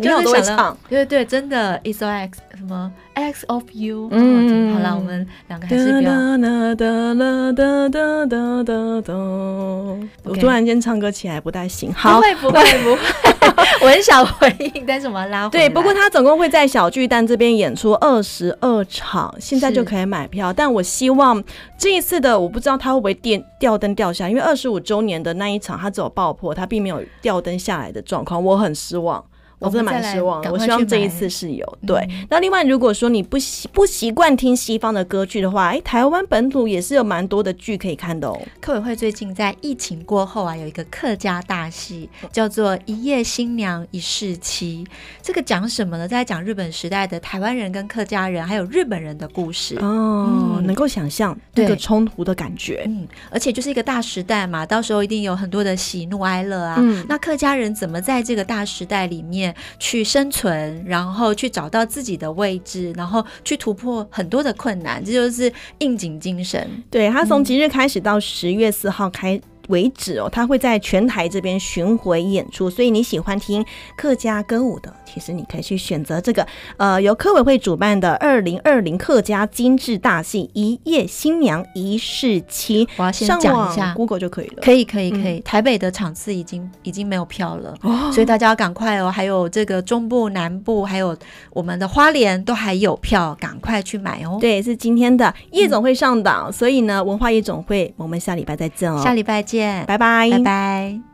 [0.00, 4.08] 你好都会唱，对对，真的 like 什么 X of You？
[4.10, 6.12] 嗯，好了，我们两个还是不要。
[10.24, 13.00] 我突然间唱歌起来不太行，好，不会不会不会，
[13.82, 15.68] 我很想回应，但是我要拉回来。
[15.68, 20.52] 对，不过他总共会在小巨蛋这边演出二十二场，现在就可以买票。
[20.52, 21.42] 但我希望
[21.76, 29.22] 这一次的，我不知道他会不会电吊灯掉下来，因为二十五周年的那一场他只有爆破，他并没有吊灯下来的状况，我很失望。
[29.62, 31.78] 我真的蛮失望的，我希望这一次是有。
[31.86, 38.40] 对，嗯、那另外如果说你不习不习惯听西方的歌剧的话，哎、欸，台湾本土也是有蛮多的剧可以看的哦。
[38.60, 44.84] 客委会最近在疫情过后啊，有一个客家大戏，叫做《一夜新娘一世妻》。
[45.22, 46.08] 这个讲什么呢？
[46.08, 50.58] 在讲日本时代的台湾人跟客家人，还有日本人的故事哦。
[50.58, 52.84] 嗯、能够想象这个冲突的感觉。
[52.86, 56.76] 嗯，而且就是一个大时代嘛，到时候一定有很多的喜怒哀乐啊。
[56.78, 59.51] 嗯，那客家人怎么在这个大时代里面？
[59.78, 66.68] 去生存，然后去找到自己的位置，然后去突破很多的困难，这就是应景精神。
[66.90, 69.40] 对，他从即日开始到十月四号开。
[69.68, 73.64] 嗯为止哦，他会在全台这边巡回演出，所以你喜欢听
[73.96, 76.46] 客家歌舞的，其实你可以去选择这个，
[76.76, 82.84] 呃，由科委会主办的二零二零客家精致大戏《一夜新娘一世妻》。
[82.96, 84.62] 我要先讲一下，Google 就可以了。
[84.62, 85.38] 可以，可以，可以。
[85.38, 89.10] 嗯、台北的场次已经已经没有票了，哦、所以大家要赶快哦。
[89.10, 91.16] 还有这个中部、南部，还有
[91.50, 94.38] 我们的花莲都还有票，赶快去买哦。
[94.40, 99.00] 对，是今天的夜总会上档，嗯、所以呢，文化夜总会，我们下礼拜再见哦。
[99.02, 99.84] 下礼拜见。
[99.86, 101.11] 拜拜，拜拜。